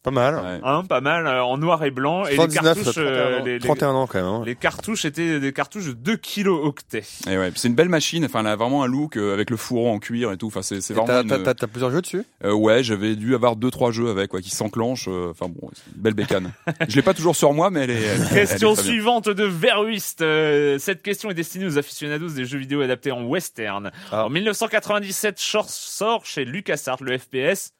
[0.01, 0.35] Pas mal.
[0.35, 0.59] Ouais.
[0.63, 2.25] hein, pas mal, euh, en noir et blanc.
[2.25, 3.43] Et les 79, cartouches, 31 euh, ans.
[3.43, 4.25] les, les- 31 ans quand même.
[4.25, 4.43] hein.
[4.45, 7.03] les cartouches étaient des cartouches de 2 kilooctets.
[7.29, 8.23] Et ouais, c'est une belle machine.
[8.23, 10.47] Enfin, elle a vraiment un look euh, avec le fourreau en cuir et tout.
[10.47, 11.07] Enfin, c'est c'est Et vraiment.
[11.27, 12.23] T'as une- t'as- plusieurs jeux dessus?
[12.45, 15.09] Euh, ouais, j'avais dû avoir deux trois jeux avec, quoi, qui s'enclenchent.
[15.09, 16.53] Enfin bon, c'est une belle bécane.
[16.87, 18.01] Je l'ai pas toujours sur moi, mais elle est.
[18.01, 18.91] elle- elle est Question très bien.
[18.91, 20.21] suivante de Veruist.
[20.21, 23.91] Euh, cette question est destinée aux aficionados des jeux vidéo adaptés en western.
[24.11, 24.25] Ah.
[24.25, 27.71] En 1997, Short sort chez LucasArts le FPS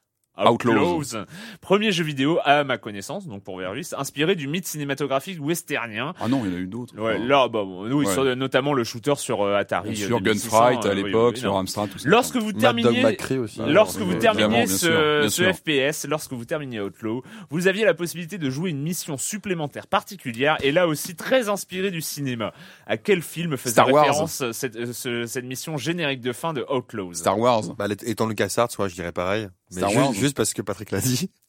[0.48, 0.74] Outlaws.
[0.98, 1.26] Outlaws.
[1.62, 6.14] Premier jeu vidéo à ma connaissance, donc pour Veruist, inspiré du mythe cinématographique westernien.
[6.20, 6.96] Ah non, il y en a eu d'autres.
[6.98, 8.14] Ouais, Enfin, là, bah, bon, oui, Ouais.
[8.14, 9.96] sur- notamment le shooter sur euh, Atari.
[9.96, 11.56] sur euh, 2600, Gunfight euh, à oui, l'époque, oui, sur.
[11.56, 12.08] Amstrad, tout ça.
[12.10, 13.04] Lorsque vous terminiez,
[13.40, 13.60] aussi.
[13.68, 15.54] lorsque vous terminiez bien ce, sûr, bien ce sûr.
[15.56, 20.58] FPS, lorsque vous terminiez Outlaw, vous aviez la possibilité de jouer une mission supplémentaire particulière
[20.62, 22.54] et là aussi très inspirée du cinéma.
[22.88, 24.06] À quel film faisait Star Wars.
[24.06, 27.14] référence cette, euh, ce- cette mission générique de fin de Outlaws?
[27.16, 27.64] Star Wars.
[27.78, 29.48] Bah, étant LucasArts, ouais, je dirais pareil.
[29.72, 30.14] Mais Star juste, Wars.
[30.14, 31.30] juste parce que Patrick l'a dit.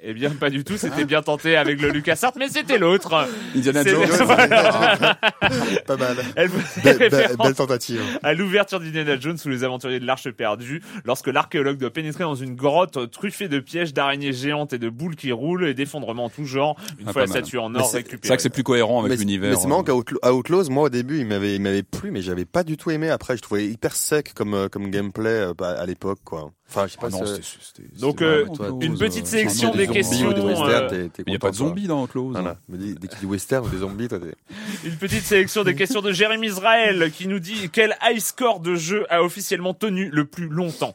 [0.00, 0.78] Eh bien, pas du tout.
[0.78, 3.28] C'était bien tenté avec le LucasArts, mais c'était l'autre.
[3.54, 4.06] Indiana Jones.
[4.24, 5.18] Voilà.
[5.86, 6.16] Pas mal.
[6.36, 6.50] Elle
[6.82, 8.00] Belle, tentative.
[8.22, 12.34] à l'ouverture d'Indiana Jones sous les aventuriers de l'Arche perdue, lorsque l'archéologue doit pénétrer dans
[12.34, 16.30] une grotte truffée de pièges d'araignées géantes et de boules qui roulent et d'effondrements en
[16.30, 18.20] tout genre, une Ah, fois la statue en or c'est- récupérée.
[18.22, 19.50] C'est vrai que c'est plus cohérent avec l'univers.
[19.50, 20.02] mais c'est marrant euh.
[20.02, 22.90] qu'à Outlaws, moi au début, il m'avait, il m'avait plu, mais j'avais pas du tout
[22.90, 23.10] aimé.
[23.10, 26.52] Après, je trouvais hyper sec comme euh, comme gameplay euh, bah, à l'époque, quoi.
[26.70, 27.06] Enfin, je sais pas.
[27.06, 31.22] Ah non, c'était- Donc, c'était euh, toi, une petite sélection des questions, des euh, t'es
[31.26, 32.32] Il n'y a pas de zombies dans Outlaws.
[32.32, 32.56] Voilà.
[32.68, 35.74] Me dis- Dès qu'il dit western ou des zombies, toi, t'es- Une petite sélection des
[35.76, 40.10] questions de Jérémy Israël qui nous dit quel high score de jeu a officiellement tenu
[40.12, 40.94] le plus longtemps?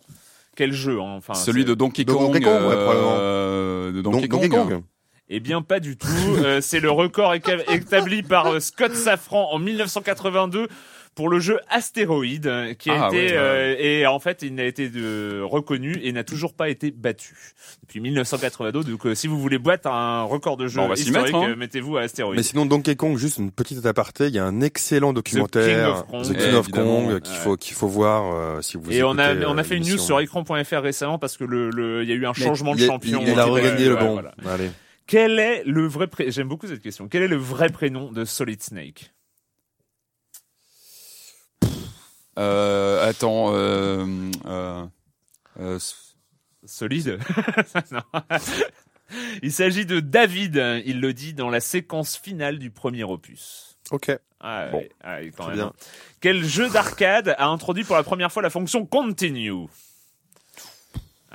[0.55, 2.28] Quel jeu hein, enfin Celui c'est- de Donkey De Kong.
[2.28, 4.49] Donkey Kong, ouais, euh, de Donkey Kong.
[4.49, 4.84] Kong.
[5.30, 6.07] Eh bien, pas du tout.
[6.38, 10.67] Euh, c'est le record éca- établi par euh, Scott Safran en 1982
[11.16, 13.38] pour le jeu Astéroïde, euh, qui a Ah, été ouais, ouais.
[13.38, 17.36] euh, et en fait il n'a été de, reconnu et n'a toujours pas été battu
[17.82, 18.84] depuis 1982.
[18.84, 21.45] Donc, euh, si vous voulez battre un record de jeu on va s'y historique, mettre,
[21.45, 21.49] hein.
[21.51, 22.38] euh, mettez-vous à Astéroïde.
[22.38, 26.07] Mais sinon, Donkey Kong, juste une petite aparté, il y a un excellent documentaire, of
[26.07, 26.24] Kong.
[26.24, 26.68] The King of.
[26.70, 29.64] Kong, qu'il faut, qu'il faut voir euh, si vous Et on a, on euh, a
[29.64, 32.34] fait une news sur écran.fr récemment parce que le, le, il y a eu un
[32.38, 33.22] Mais changement de champion.
[33.22, 34.14] Il, il a regagné le ouais, bon.
[34.14, 34.34] voilà.
[34.47, 34.72] Allez.
[35.05, 36.32] Quel est le vrai pré...
[36.32, 37.07] J'aime beaucoup cette question.
[37.09, 39.11] Quel est le vrai prénom de Solid Snake?
[42.40, 44.06] Euh, attends, euh,
[44.46, 44.86] euh,
[45.60, 45.80] euh,
[46.66, 47.20] Solide.
[49.44, 50.56] Il s'agit de David,
[50.86, 53.78] il le dit dans la séquence finale du premier opus.
[53.92, 54.12] Ok.
[54.40, 54.84] Ah, bon.
[55.04, 55.56] Ah, quand même.
[55.56, 55.74] Bien.
[56.20, 59.68] Quel jeu d'arcade a introduit pour la première fois la fonction continue?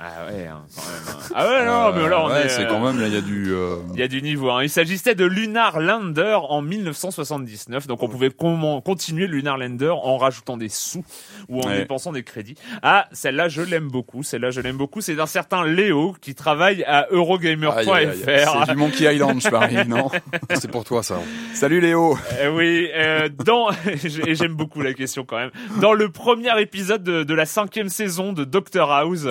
[0.01, 1.03] Ah ouais, hein, quand même.
[1.09, 1.29] Hein.
[1.35, 2.49] Ah ouais, non, mais là on ouais, est.
[2.49, 3.51] C'est quand même là, il y a du.
[3.51, 3.75] Euh...
[3.93, 4.49] Il y a du niveau.
[4.49, 4.63] Hein.
[4.63, 10.17] Il s'agissait de Lunar Lander en 1979, donc on pouvait comment continuer Lunar Lander en
[10.17, 11.03] rajoutant des sous
[11.49, 11.79] ou en ouais.
[11.79, 12.55] dépensant des crédits.
[12.81, 14.23] Ah, celle-là je l'aime beaucoup.
[14.23, 15.01] Celle-là je l'aime beaucoup.
[15.01, 18.65] C'est d'un certain Léo qui travaille à Eurogamer.fr.
[18.65, 20.09] C'est du Monkey Island, je parie, non?
[20.55, 21.19] C'est pour toi ça.
[21.53, 22.17] Salut Léo.
[22.39, 23.69] Euh, oui, euh, dans
[24.25, 25.51] et j'aime beaucoup la question quand même.
[25.81, 29.27] Dans le premier épisode de, de la cinquième saison de Doctor House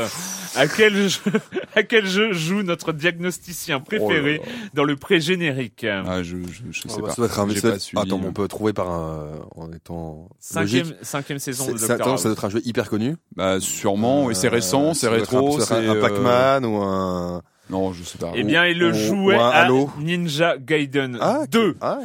[0.58, 1.20] à quel jeu,
[1.74, 5.84] à quel jeu joue notre diagnosticien préféré oh dans le pré-générique?
[5.84, 7.10] Ah, je, je, je sais oh, pas.
[7.10, 7.90] Ça doit être un message.
[7.96, 10.96] Attends, on peut trouver par un, en étant cinquième, logique.
[11.02, 12.22] cinquième saison de Doctor House.
[12.22, 13.16] Ça doit être un jeu hyper connu.
[13.36, 14.30] Bah, sûrement.
[14.30, 17.42] et c'est récent, c'est rétro, c'est un, un Pac-Man ou un.
[17.70, 18.32] Non, je sais pas.
[18.34, 21.98] Eh bien, il le jouait à Ninja Gaiden ah, 2 ah,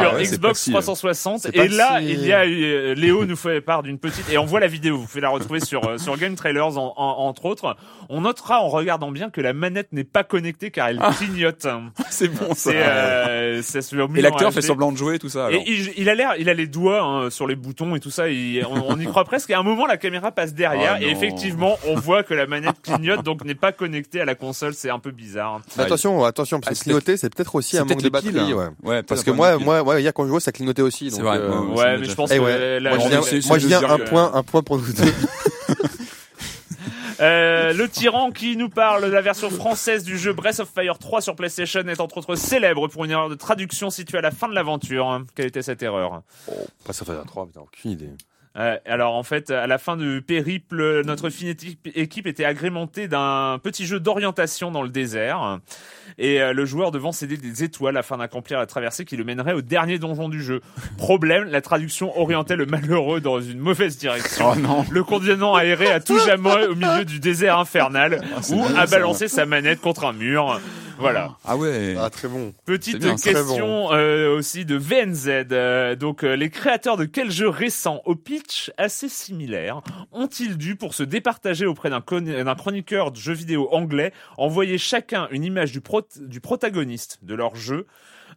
[0.00, 1.46] sur ouais, Xbox si, 360.
[1.54, 2.06] Et là, si...
[2.08, 4.96] il y a eu, Léo nous fait part d'une petite, et on voit la vidéo.
[4.96, 7.76] Vous pouvez la retrouver sur sur Game Trailers en, en, entre autres.
[8.08, 11.66] On notera en regardant bien que la manette n'est pas connectée car elle clignote.
[12.10, 12.70] c'est bon ça.
[12.70, 15.46] Euh, ça se et l'acteur fait semblant de jouer tout ça.
[15.46, 15.60] Alors.
[15.60, 18.10] Et il, il, a l'air, il a les doigts hein, sur les boutons et tout
[18.10, 18.28] ça.
[18.28, 19.50] Il, on, on, y croit presque.
[19.50, 22.80] Et à un moment, la caméra passe derrière et effectivement, on voit que la manette
[22.82, 24.74] clignote, donc n'est pas connectée à la console.
[24.74, 25.60] C'est un peu bizarre.
[25.76, 28.32] Attention, attention, parce que clignoter, c'est peut-être aussi un manque de batterie.
[28.32, 28.68] Piles, ouais.
[28.82, 31.10] ouais parce que moi, moi, ouais, hier quand je jouais, ça clignotait aussi.
[31.10, 31.38] C'est vrai.
[31.38, 32.80] Euh, ouais, mais je pense que ouais.
[32.80, 35.04] la, moi, je viens, moi, je viens un point, un point pour vous deux.
[37.20, 40.98] Euh, le tyran qui nous parle de la version française du jeu Breath of Fire
[40.98, 44.30] 3 sur PlayStation est entre autres célèbre pour une erreur de traduction située à la
[44.30, 45.24] fin de l'aventure.
[45.34, 46.22] Quelle était cette erreur?
[46.46, 46.52] Oh,
[46.84, 48.10] Breath of Fire 3, putain, aucune idée.
[48.58, 51.54] Euh, alors en fait, à la fin du périple, notre fine
[51.94, 55.60] équipe était agrémentée d'un petit jeu d'orientation dans le désert,
[56.18, 59.52] et euh, le joueur devant céder des étoiles afin d'accomplir la traversée qui le mènerait
[59.52, 60.60] au dernier donjon du jeu.
[60.96, 64.50] Problème, la traduction orientait le malheureux dans une mauvaise direction.
[64.52, 64.84] Oh non.
[64.90, 68.86] Le condamnant à errer à tout jamais au milieu du désert infernal, Ah, ou à
[68.86, 70.60] balancer sa manette contre un mur.
[70.98, 71.36] Voilà.
[71.44, 71.94] Ah ouais.
[71.98, 72.52] Ah très bon.
[72.64, 73.92] Petite bien, question bon.
[73.92, 75.46] euh, aussi de VNZ.
[75.52, 79.80] Euh, donc euh, les créateurs de quel jeu récent au pitch assez similaire
[80.12, 82.00] ont-ils dû pour se départager auprès d'un
[82.54, 87.56] chroniqueur de jeux vidéo anglais envoyer chacun une image du, pro du protagoniste de leur
[87.56, 87.86] jeu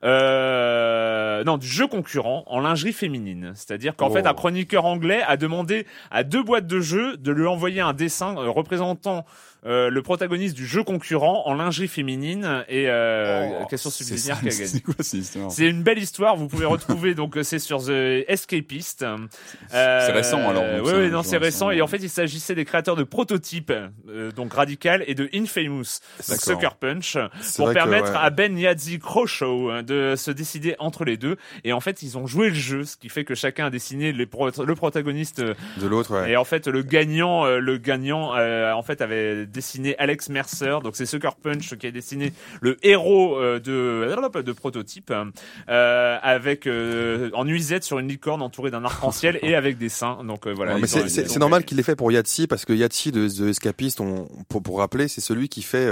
[0.03, 3.51] euh, non, du jeu concurrent en lingerie féminine?
[3.55, 4.13] C'est-à-dire qu'en Oh.
[4.13, 7.93] fait, un chroniqueur anglais a demandé à deux boîtes de jeux de lui envoyer un
[7.93, 9.25] dessin euh, représentant
[9.65, 14.47] euh, le protagoniste du jeu concurrent en lingerie féminine et euh, Oh, question subsidiaire qui
[14.47, 14.65] a gagné.
[14.65, 16.35] C'est quoi cette histoire C'est une belle histoire.
[16.35, 19.03] Vous pouvez retrouver donc euh, c'est sur The Escapist.
[19.03, 19.17] Euh,
[19.71, 21.71] C'est récent, alors, Oui, oui, non, c'est récent.
[21.71, 23.71] Et en fait, il s'agissait des créateurs de prototypes,
[24.09, 25.99] euh, donc Radical et de Infamous.
[26.19, 27.17] Sucker Punch,
[27.55, 28.17] pour que, permettre ouais.
[28.19, 31.37] à Ben Yazzie Croshaw euh, de se décider entre les deux.
[31.63, 34.11] Et en fait, ils ont joué le jeu, ce qui fait que chacun a dessiné
[34.11, 35.39] les pro- le protagoniste.
[35.39, 36.31] euh, De l'autre, ouais.
[36.31, 40.77] Et en fait, le gagnant, euh, le gagnant, euh, en fait, avait dessiné Alex Mercer.
[40.83, 45.11] Donc c'est Sucker Punch qui a dessiné le héros euh, de de prototype
[45.69, 50.23] euh, avec euh, en nuisette sur une licorne entourée d'un arc-en-ciel et avec des seins.
[50.23, 50.77] Donc euh, voilà.
[50.87, 54.61] C'est- normal qu'il l'ait fait pour Yahtzee parce que Yahtzee de The Escapist, on, pour,
[54.61, 55.89] pour rappeler, c'est celui qui fait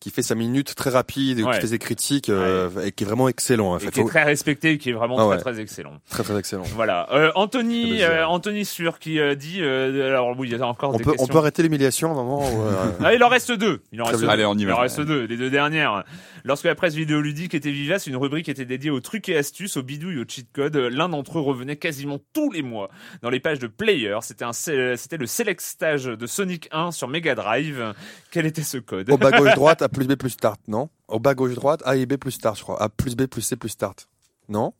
[0.00, 1.54] qui fait sa minute très rapide, Ouais.
[1.54, 3.72] qui fait ses critiques euh, et qui est vraiment excellent.
[3.72, 5.38] En et fait, qui est très respecté et qui est vraiment Ah très ouais.
[5.54, 5.94] très excellent.
[6.08, 6.62] très très excellent.
[6.74, 7.08] Voilà.
[7.12, 9.58] Euh, Anthony, euh, Anthony Sur qui euh, dit.
[9.60, 11.32] euh, alors oui, il y a encore On des peut on questions.
[11.32, 12.40] peut arrêter l'humiliation à un moment.
[12.48, 12.72] ou, euh,
[13.04, 13.82] Ah, il en reste deux.
[13.92, 14.28] Il en reste deux.
[14.28, 14.76] Allez, on y Il va.
[14.76, 15.24] en reste deux.
[15.24, 16.04] Les deux dernières.
[16.44, 19.82] Lorsque la presse vidéoludique était vivace, une rubrique était dédiée aux trucs et astuces, aux
[19.82, 20.76] bidouilles, aux cheat codes.
[20.76, 22.88] L'un d'entre eux revenait quasiment tous les mois
[23.22, 24.16] dans les pages de Player.
[24.22, 27.92] C'était un, c'était le select stage de Sonic 1 sur Mega Drive.
[28.30, 29.10] Quel était ce code?
[29.10, 31.96] Au bas gauche droite, A plus B plus start, non Au bas gauche droite, A
[31.96, 32.80] et B plus start, je crois.
[32.82, 34.08] A plus B plus C plus start.
[34.48, 34.72] Non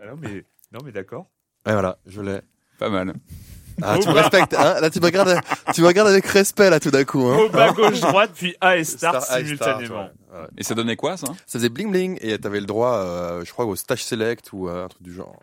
[0.00, 1.26] Ah non, mais, non, mais d'accord.
[1.66, 2.40] Et voilà, je l'ai.
[2.78, 3.14] Pas mal.
[3.82, 5.40] Ah, tu Au me bas- respectes, hein Là, tu me regardes,
[5.74, 8.54] tu me regardes avec respect, là, tout d'un coup, hein Au bas gauche droite, puis
[8.60, 10.10] A et Start Star- A et start, simultanément.
[10.34, 10.46] ouais.
[10.58, 13.50] Et ça donnait quoi ça Ça faisait bling bling et t'avais le droit, euh, je
[13.52, 15.34] crois, au stage select ou euh, un truc du genre.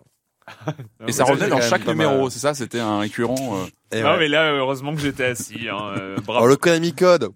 [1.08, 3.58] Et ça revenait dans chaque numéro, c'est ça C'était un récurrent.
[3.58, 3.66] euh.
[3.92, 4.20] Et non, ouais.
[4.20, 5.68] mais là, heureusement que j'étais assis.
[5.70, 5.94] Hein.
[5.98, 6.32] euh, bravo.
[6.38, 7.30] Alors le Konami Code,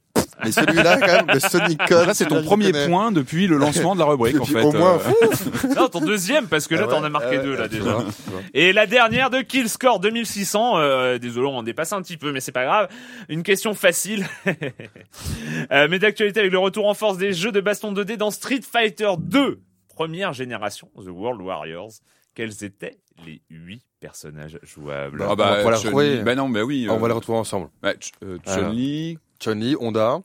[0.44, 2.06] mais celui-là quand même, le Sonic Code.
[2.06, 2.88] Ça, c'est ton premier connais.
[2.88, 4.62] point depuis le lancement de la rubrique, en fait.
[4.62, 5.68] au moins, euh.
[5.76, 7.84] Non, ton deuxième, parce que là, Ah t'en as marqué ah ouais, deux, là, déjà.
[7.84, 8.42] vois, tu vois.
[8.54, 12.40] Et la dernière de Killscore 2600, euh, désolé, on en dépasse un petit peu, mais
[12.40, 12.90] c'est pas grave.
[13.30, 14.26] Une question facile.
[15.72, 18.62] euh, mais d'actualité avec le retour en force des jeux de baston 2D dans Street
[18.70, 21.92] Fighter 2, première génération, The World Warriors.
[22.34, 26.18] Quels étaient les huit personnages jouables Ah bah, on va la retrouver.
[26.24, 26.88] Bah non, bah oui.
[26.90, 27.68] On euh, va les retrouver ensemble.
[27.84, 28.62] Ch- euh, Voilà.
[28.70, 30.22] Chun-Li, Chun-Li, Honda,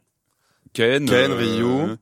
[0.77, 1.97] Ken, Ken, euh, Ryu.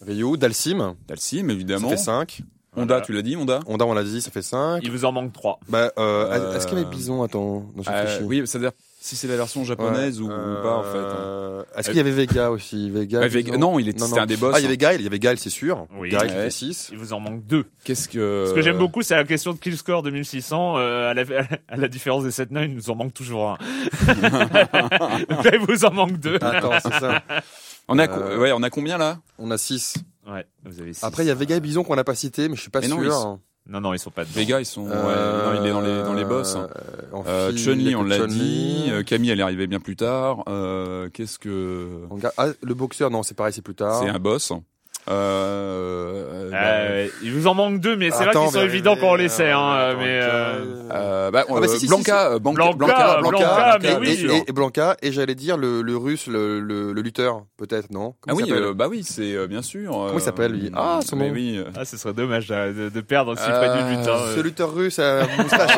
[0.00, 0.94] Ryu, Dalsim.
[1.08, 1.88] Dalsim, évidemment.
[1.90, 2.42] Ça fait 5.
[2.76, 4.80] Honda, tu l'as dit, Honda Honda, on l'a dit, ça fait 5.
[4.84, 5.58] Il vous en manque 3.
[5.68, 9.36] Bah, euh, est-ce qu'il y avait Bison Attends, non, euh, Oui, c'est-à-dire si c'est la
[9.36, 10.98] version japonaise ou, pas en fait.
[10.98, 11.64] Hein.
[11.76, 13.26] Est-ce qu'il y avait Vega aussi Vega,
[13.56, 14.52] Non, il était un des boss.
[14.54, 15.86] Ah, il y avait Gail, il y y avait c'est sûr.
[15.98, 16.10] Oui.
[16.10, 16.90] Gail fait 6.
[16.92, 17.64] Il vous en manque 2.
[17.82, 20.78] Qu'est-ce que Ce que j'aime beaucoup, c'est la question de kill score 2600.
[20.78, 21.22] Euh, à, la,
[21.68, 23.58] à la différence des 7 9 il nous en manque toujours un.
[25.52, 26.36] il vous en manque 2.
[26.40, 27.22] Attends, c'est ça.
[27.88, 29.20] On a, euh, ouais, on a combien là?
[29.38, 29.94] On a 6.
[30.26, 31.04] Ouais, vous avez 6.
[31.04, 32.82] Après, il y a Vega et Bison qu'on n'a pas cité, mais je suis pas
[32.82, 33.38] sûr.
[33.68, 34.34] Non, non, ils sont pas dedans.
[34.36, 34.86] Les gars, ils sont.
[34.88, 36.54] Euh, non, il est dans les dans les boss.
[36.54, 36.68] Hein.
[37.26, 38.86] Euh, Chun Li, on l'a dit.
[38.88, 40.44] Euh, Camille, elle est arrivée bien plus tard.
[40.48, 42.02] Euh, Qu'est-ce que
[42.36, 44.00] ah, le boxeur, non, c'est pareil, c'est plus tard.
[44.02, 44.52] C'est un boss.
[45.08, 49.14] Euh, bah, il vous en manque deux, mais c'est vrai qu'ils sont évidents quand on
[49.14, 49.50] les sait.
[49.52, 51.44] Hein, mais euh, ah
[51.86, 56.26] Blanca, Blanca, Blanca, Blanca, mais oui, et, et, Blanca, et j'allais dire le, le russe,
[56.26, 58.14] le, le, le lutteur, peut-être, non?
[58.20, 59.92] Comment Ah oui, euh, bah oui, c'est euh, bien sûr.
[59.92, 60.70] Comment il s'appelle lui?
[60.74, 61.30] Ah, son nom.
[61.30, 61.60] Oui.
[61.76, 64.28] Ah, ce serait dommage de, de perdre s'il ferait du lutteur.
[64.34, 65.76] Ce lutteur russe à moustache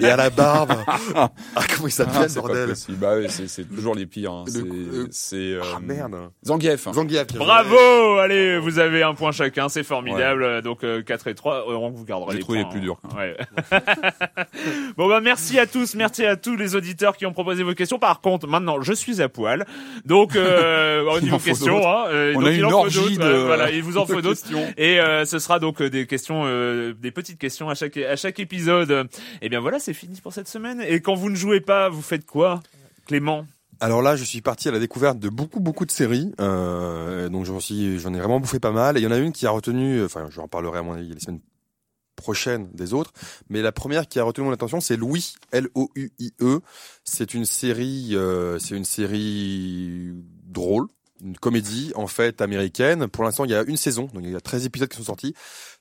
[0.00, 0.74] et à la barbe.
[1.14, 1.30] ah,
[1.74, 2.74] comment il s'appelle, bordel?
[3.00, 4.32] Bah c'est toujours les pires.
[4.32, 4.44] Hein.
[5.10, 6.16] C'est ah merde.
[6.44, 6.88] Zangief.
[6.92, 7.26] Zangief.
[7.36, 10.62] Bravo, allez, vous avez un point chacun, c'est formidable.
[10.62, 12.46] Donc 4 et 3, on vous gardera les points.
[12.46, 12.98] Trouvé les plus durs.
[13.16, 13.36] Ouais.
[14.96, 17.98] bon bah merci à tous, merci à tous les auditeurs qui ont proposé vos questions.
[17.98, 19.66] Par contre, maintenant, je suis à poil,
[20.04, 23.44] donc euh, au niveau questions, hein, euh, on a une orgie de...
[23.44, 24.42] voilà, il vous en faut d'autres.
[24.76, 28.16] Et euh, ce sera donc euh, des questions, euh, des petites questions à chaque à
[28.16, 28.90] chaque épisode.
[28.90, 30.82] Et eh bien voilà, c'est fini pour cette semaine.
[30.86, 32.62] Et quand vous ne jouez pas, vous faites quoi,
[33.06, 33.46] Clément?
[33.80, 36.32] Alors là, je suis parti à la découverte de beaucoup, beaucoup de séries.
[36.40, 38.96] Euh, donc j'en suis, j'en ai vraiment bouffé pas mal.
[38.96, 40.94] Et il y en a une qui a retenu, enfin, je en parlerai à mon
[40.94, 41.40] avis les semaines
[42.16, 43.12] prochaine des autres.
[43.48, 46.60] Mais la première qui a retenu mon attention, c'est Louis, L-O-U-I-E.
[47.04, 50.12] C'est une série, euh, c'est une série
[50.44, 50.88] drôle,
[51.22, 53.06] une comédie en fait américaine.
[53.06, 55.04] Pour l'instant, il y a une saison, donc il y a 13 épisodes qui sont
[55.04, 55.34] sortis.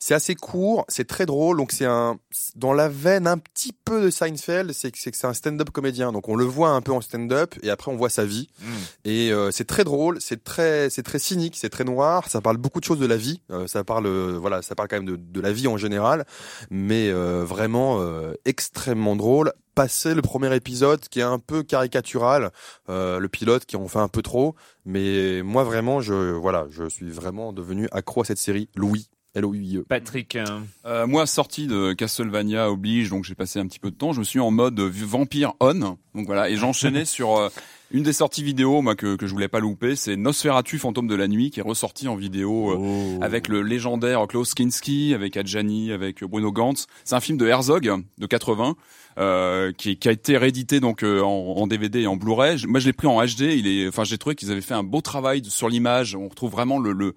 [0.05, 2.19] C'est assez court, c'est très drôle, donc c'est un
[2.53, 6.11] dans la veine un petit peu de Seinfeld, c'est que c'est un stand-up comédien.
[6.11, 8.47] Donc on le voit un peu en stand-up et après on voit sa vie.
[8.59, 8.65] Mm.
[9.05, 12.57] Et euh, c'est très drôle, c'est très c'est très cynique, c'est très noir, ça parle
[12.57, 15.07] beaucoup de choses de la vie, euh, ça parle euh, voilà, ça parle quand même
[15.07, 16.27] de, de la vie en général,
[16.69, 17.99] mais vraiment
[18.45, 22.51] extrêmement drôle passé le premier épisode qui est un peu caricatural,
[22.89, 26.87] euh, le pilote qui en fait un peu trop, mais moi vraiment je voilà, je
[26.87, 29.85] suis vraiment devenu accro à cette série Louis L-O-U-I-E.
[29.87, 30.45] Patrick euh,
[30.85, 31.07] euh...
[31.07, 34.23] moi sorti de Castlevania oblige donc j'ai passé un petit peu de temps, je me
[34.23, 37.49] suis en mode vampire on donc voilà et j'enchaînais sur euh,
[37.91, 41.15] une des sorties vidéo moi que, que je voulais pas louper, c'est Nosferatu fantôme de
[41.15, 43.19] la nuit qui est ressorti en vidéo euh, oh.
[43.21, 46.87] avec le légendaire Klaus Kinski, avec Adjani, avec Bruno Gantz.
[47.03, 48.75] C'est un film de Herzog de 80
[49.17, 52.65] euh, qui, qui, a été réédité donc euh, en, en, DVD et en Blu-ray.
[52.67, 54.83] Moi je l'ai pris en HD, il est enfin j'ai trouvé qu'ils avaient fait un
[54.83, 57.15] beau travail sur l'image, on retrouve vraiment le, le,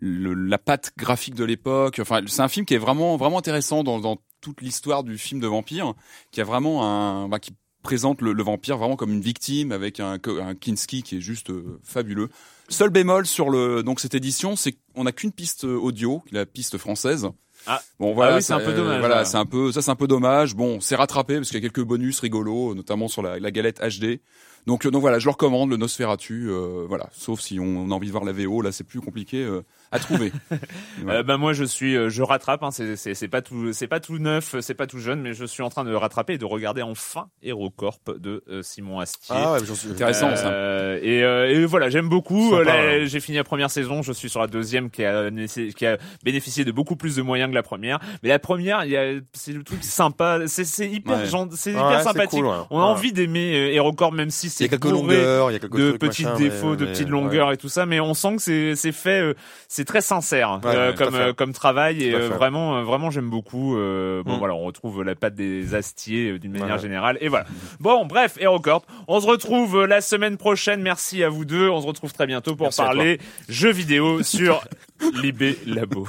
[0.00, 1.98] la patte graphique de l'époque.
[2.00, 5.40] Enfin, c'est un film qui est vraiment vraiment intéressant dans, dans toute l'histoire du film
[5.40, 5.94] de vampire,
[6.30, 10.18] qui a vraiment un bah, qui présente le, vampire vraiment comme une victime avec un,
[10.40, 12.28] un Kinski qui est juste euh, fabuleux.
[12.68, 16.78] Seul bémol sur le donc cette édition, c'est qu'on n'a qu'une piste audio, la piste
[16.78, 17.28] française.
[17.66, 19.00] Ah, bon voilà, ah oui, c'est un peu dommage.
[19.00, 20.54] Voilà, c'est un peu ça, c'est un peu dommage.
[20.54, 23.80] Bon, c'est rattrapé parce qu'il y a quelques bonus rigolos, notamment sur la, la galette
[23.80, 24.20] HD.
[24.66, 26.48] Donc, donc voilà, je le recommande le Nosferatu.
[26.50, 29.42] Euh, voilà, sauf si on a envie de voir la VO, là c'est plus compliqué.
[29.42, 29.62] Euh,
[29.92, 30.32] à trouver.
[31.08, 32.62] euh, bah moi je suis, euh, je rattrape.
[32.62, 35.44] Hein, c'est c'est pas tout, c'est pas tout neuf, c'est pas tout jeune, mais je
[35.44, 39.34] suis en train de rattraper et de regarder enfin HeroCorp de euh, Simon Astier.
[39.36, 40.50] Ah ouais, suis intéressant ça.
[40.50, 42.54] Euh, et, et, voilà, j'aime beaucoup.
[43.02, 45.30] J'ai fini la première saison, je suis sur la deuxième qui a
[45.76, 47.98] qui a bénéficié de beaucoup plus de moyens que la première.
[48.22, 51.18] Mais la première, il y a c'est le truc sympa, c'est hyper
[51.52, 52.44] c'est hyper sympathique.
[52.70, 55.92] On a envie d'aimer HeroCorp même si c'est quelques longueurs, il y a quelques de
[55.92, 59.34] petits défauts, de petites longueurs et tout ça, mais on sent que c'est c'est fait
[59.68, 63.74] c'est très sincère euh, comme euh, comme travail et euh, vraiment vraiment j'aime beaucoup.
[63.74, 64.38] bon mm.
[64.38, 67.46] voilà, on retrouve la patte des astiers d'une manière générale et voilà.
[67.80, 70.82] Bon bref, HeroCorp, on se retrouve la semaine prochaine.
[70.82, 71.68] Merci à vous deux.
[71.68, 73.18] On se retrouve très bientôt pour parler
[73.48, 74.62] jeux vidéo sur
[75.22, 76.08] Libé Labo.